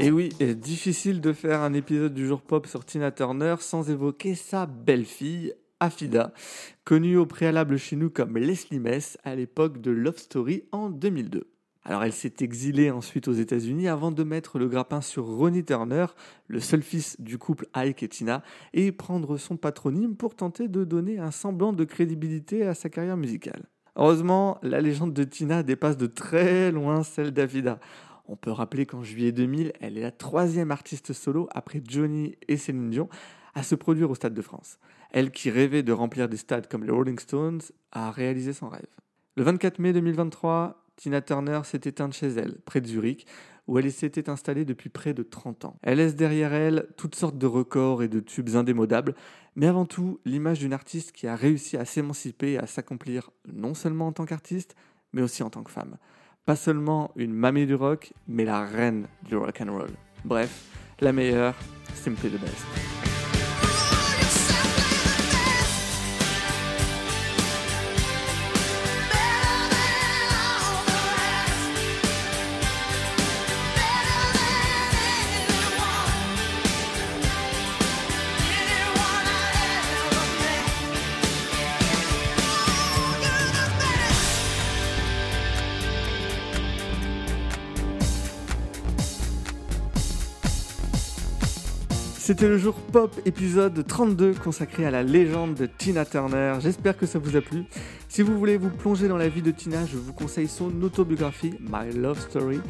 Et 0.04 0.10
oui, 0.10 0.28
est 0.38 0.54
difficile 0.54 1.22
de 1.22 1.32
faire 1.32 1.62
un 1.62 1.72
épisode 1.72 2.12
du 2.12 2.26
jour 2.26 2.42
pop 2.42 2.66
sur 2.66 2.84
Tina 2.84 3.10
Turner 3.10 3.54
sans 3.60 3.88
évoquer 3.88 4.34
sa 4.34 4.66
belle-fille, 4.66 5.54
Afida, 5.80 6.34
connue 6.84 7.16
au 7.16 7.24
préalable 7.24 7.78
chez 7.78 7.96
nous 7.96 8.10
comme 8.10 8.36
Leslie 8.36 8.80
Mess 8.80 9.16
à 9.24 9.34
l'époque 9.34 9.80
de 9.80 9.90
Love 9.90 10.18
Story 10.18 10.64
en 10.72 10.90
2002. 10.90 11.48
Alors 11.84 12.04
elle 12.04 12.12
s'est 12.12 12.34
exilée 12.40 12.90
ensuite 12.90 13.28
aux 13.28 13.32
États-Unis 13.32 13.88
avant 13.88 14.12
de 14.12 14.24
mettre 14.24 14.58
le 14.58 14.68
grappin 14.68 15.00
sur 15.00 15.24
Ronnie 15.24 15.64
Turner, 15.64 16.04
le 16.48 16.60
seul 16.60 16.82
fils 16.82 17.18
du 17.18 17.38
couple 17.38 17.66
Ike 17.72 18.02
et 18.02 18.08
Tina, 18.08 18.42
et 18.74 18.92
prendre 18.92 19.38
son 19.38 19.56
patronyme 19.56 20.16
pour 20.16 20.36
tenter 20.36 20.68
de 20.68 20.84
donner 20.84 21.18
un 21.18 21.30
semblant 21.30 21.72
de 21.72 21.84
crédibilité 21.84 22.66
à 22.66 22.74
sa 22.74 22.90
carrière 22.90 23.16
musicale. 23.16 23.62
Heureusement, 23.96 24.58
la 24.62 24.82
légende 24.82 25.14
de 25.14 25.24
Tina 25.24 25.62
dépasse 25.62 25.96
de 25.96 26.08
très 26.08 26.70
loin 26.72 27.04
celle 27.04 27.30
d'Afida. 27.30 27.78
On 28.26 28.36
peut 28.36 28.50
rappeler 28.50 28.86
qu'en 28.86 29.02
juillet 29.02 29.32
2000, 29.32 29.72
elle 29.80 29.98
est 29.98 30.02
la 30.02 30.10
troisième 30.10 30.70
artiste 30.70 31.12
solo 31.12 31.48
après 31.52 31.82
Johnny 31.86 32.36
et 32.48 32.56
Céline 32.56 32.90
Dion 32.90 33.08
à 33.54 33.62
se 33.62 33.74
produire 33.74 34.10
au 34.10 34.14
Stade 34.14 34.34
de 34.34 34.42
France. 34.42 34.78
Elle 35.10 35.30
qui 35.30 35.50
rêvait 35.50 35.82
de 35.82 35.92
remplir 35.92 36.28
des 36.28 36.36
stades 36.36 36.66
comme 36.66 36.84
les 36.84 36.90
Rolling 36.90 37.18
Stones 37.18 37.60
a 37.92 38.10
réalisé 38.10 38.52
son 38.52 38.68
rêve. 38.68 38.86
Le 39.36 39.44
24 39.44 39.78
mai 39.78 39.92
2023, 39.92 40.84
Tina 40.96 41.20
Turner 41.20 41.60
s'est 41.64 41.80
éteinte 41.84 42.14
chez 42.14 42.28
elle, 42.28 42.60
près 42.62 42.80
de 42.80 42.86
Zurich, 42.86 43.26
où 43.66 43.78
elle 43.78 43.90
s'était 43.90 44.28
installée 44.28 44.64
depuis 44.64 44.90
près 44.90 45.14
de 45.14 45.22
30 45.22 45.64
ans. 45.64 45.78
Elle 45.82 45.98
laisse 45.98 46.16
derrière 46.16 46.52
elle 46.52 46.86
toutes 46.96 47.14
sortes 47.14 47.38
de 47.38 47.46
records 47.46 48.02
et 48.02 48.08
de 48.08 48.20
tubes 48.20 48.54
indémodables, 48.54 49.14
mais 49.56 49.66
avant 49.66 49.86
tout 49.86 50.20
l'image 50.24 50.58
d'une 50.58 50.72
artiste 50.72 51.12
qui 51.12 51.26
a 51.26 51.36
réussi 51.36 51.76
à 51.76 51.84
s'émanciper 51.84 52.52
et 52.52 52.58
à 52.58 52.66
s'accomplir 52.66 53.30
non 53.46 53.74
seulement 53.74 54.08
en 54.08 54.12
tant 54.12 54.26
qu'artiste, 54.26 54.74
mais 55.12 55.22
aussi 55.22 55.42
en 55.42 55.50
tant 55.50 55.62
que 55.62 55.70
femme. 55.70 55.96
Pas 56.46 56.56
seulement 56.56 57.10
une 57.16 57.32
mamie 57.32 57.64
du 57.64 57.74
rock, 57.74 58.12
mais 58.28 58.44
la 58.44 58.66
reine 58.66 59.06
du 59.22 59.34
rock 59.34 59.62
and 59.62 59.72
roll. 59.72 59.90
Bref, 60.26 60.66
la 61.00 61.10
meilleure, 61.10 61.54
simply 61.94 62.28
the 62.28 62.38
best. 62.38 63.03
C'était 92.26 92.48
le 92.48 92.56
jour 92.56 92.72
pop 92.90 93.14
épisode 93.26 93.86
32 93.86 94.32
consacré 94.42 94.86
à 94.86 94.90
la 94.90 95.02
légende 95.02 95.56
de 95.56 95.66
Tina 95.66 96.06
Turner. 96.06 96.54
J'espère 96.58 96.96
que 96.96 97.04
ça 97.04 97.18
vous 97.18 97.36
a 97.36 97.42
plu. 97.42 97.64
Si 98.14 98.22
vous 98.22 98.38
voulez 98.38 98.58
vous 98.58 98.70
plonger 98.70 99.08
dans 99.08 99.16
la 99.16 99.28
vie 99.28 99.42
de 99.42 99.50
Tina, 99.50 99.86
je 99.86 99.96
vous 99.96 100.12
conseille 100.12 100.46
son 100.46 100.70
autobiographie 100.82 101.54
My 101.58 101.92
Love 101.92 102.20
Story, 102.20 102.60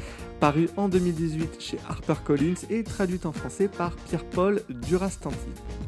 parue 0.41 0.71
en 0.79 0.89
2018 0.89 1.61
chez 1.61 1.79
HarperCollins 1.87 2.55
et 2.71 2.83
traduite 2.83 3.27
en 3.27 3.33
français 3.33 3.69
par 3.69 3.95
Pierre-Paul 3.95 4.63
Durastanti. 4.71 5.37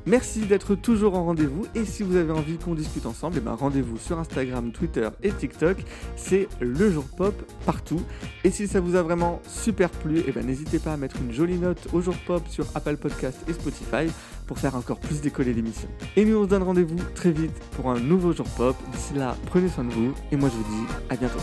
Merci 0.04 0.40
d'être 0.40 0.74
toujours 0.74 1.14
en 1.14 1.24
rendez-vous 1.24 1.64
et 1.74 1.86
si 1.86 2.02
vous 2.02 2.16
avez 2.16 2.32
envie 2.32 2.58
qu'on 2.58 2.74
discute 2.74 3.06
ensemble, 3.06 3.36
eh 3.38 3.40
ben 3.40 3.54
rendez-vous 3.54 3.96
sur 3.96 4.18
Instagram, 4.18 4.72
Twitter 4.72 5.08
et 5.22 5.32
TikTok. 5.32 5.78
C'est 6.16 6.48
le 6.60 6.90
jour 6.90 7.04
pop 7.16 7.34
partout. 7.64 8.02
Et 8.44 8.50
si 8.50 8.68
ça 8.68 8.80
vous 8.80 8.94
a 8.94 9.02
vraiment 9.02 9.40
super 9.48 9.88
plu, 9.88 10.22
eh 10.26 10.32
ben 10.32 10.44
n'hésitez 10.44 10.80
pas 10.80 10.92
à 10.92 10.96
mettre 10.98 11.16
une 11.16 11.32
jolie 11.32 11.58
note 11.58 11.88
au 11.94 12.02
jour 12.02 12.14
pop 12.26 12.42
sur 12.50 12.66
Apple 12.74 12.98
Podcast 12.98 13.38
et 13.48 13.54
Spotify 13.54 14.12
pour 14.46 14.58
faire 14.58 14.74
encore 14.76 14.98
plus 14.98 15.20
décoller 15.20 15.52
l'émission. 15.52 15.88
Et 16.16 16.24
nous 16.24 16.38
on 16.38 16.44
se 16.44 16.48
donne 16.48 16.62
rendez-vous 16.62 16.98
très 17.14 17.32
vite 17.32 17.58
pour 17.76 17.90
un 17.90 17.98
nouveau 17.98 18.32
jour 18.32 18.46
pop. 18.56 18.76
D'ici 18.92 19.14
là, 19.14 19.36
prenez 19.46 19.68
soin 19.68 19.84
de 19.84 19.92
vous 19.92 20.14
et 20.30 20.36
moi 20.36 20.48
je 20.48 20.56
vous 20.56 20.64
dis 20.64 20.92
à 21.10 21.16
bientôt. 21.16 21.40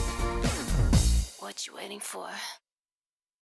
What 1.41 1.65
you 1.67 1.73
waiting 1.75 1.99
for? 1.99 2.29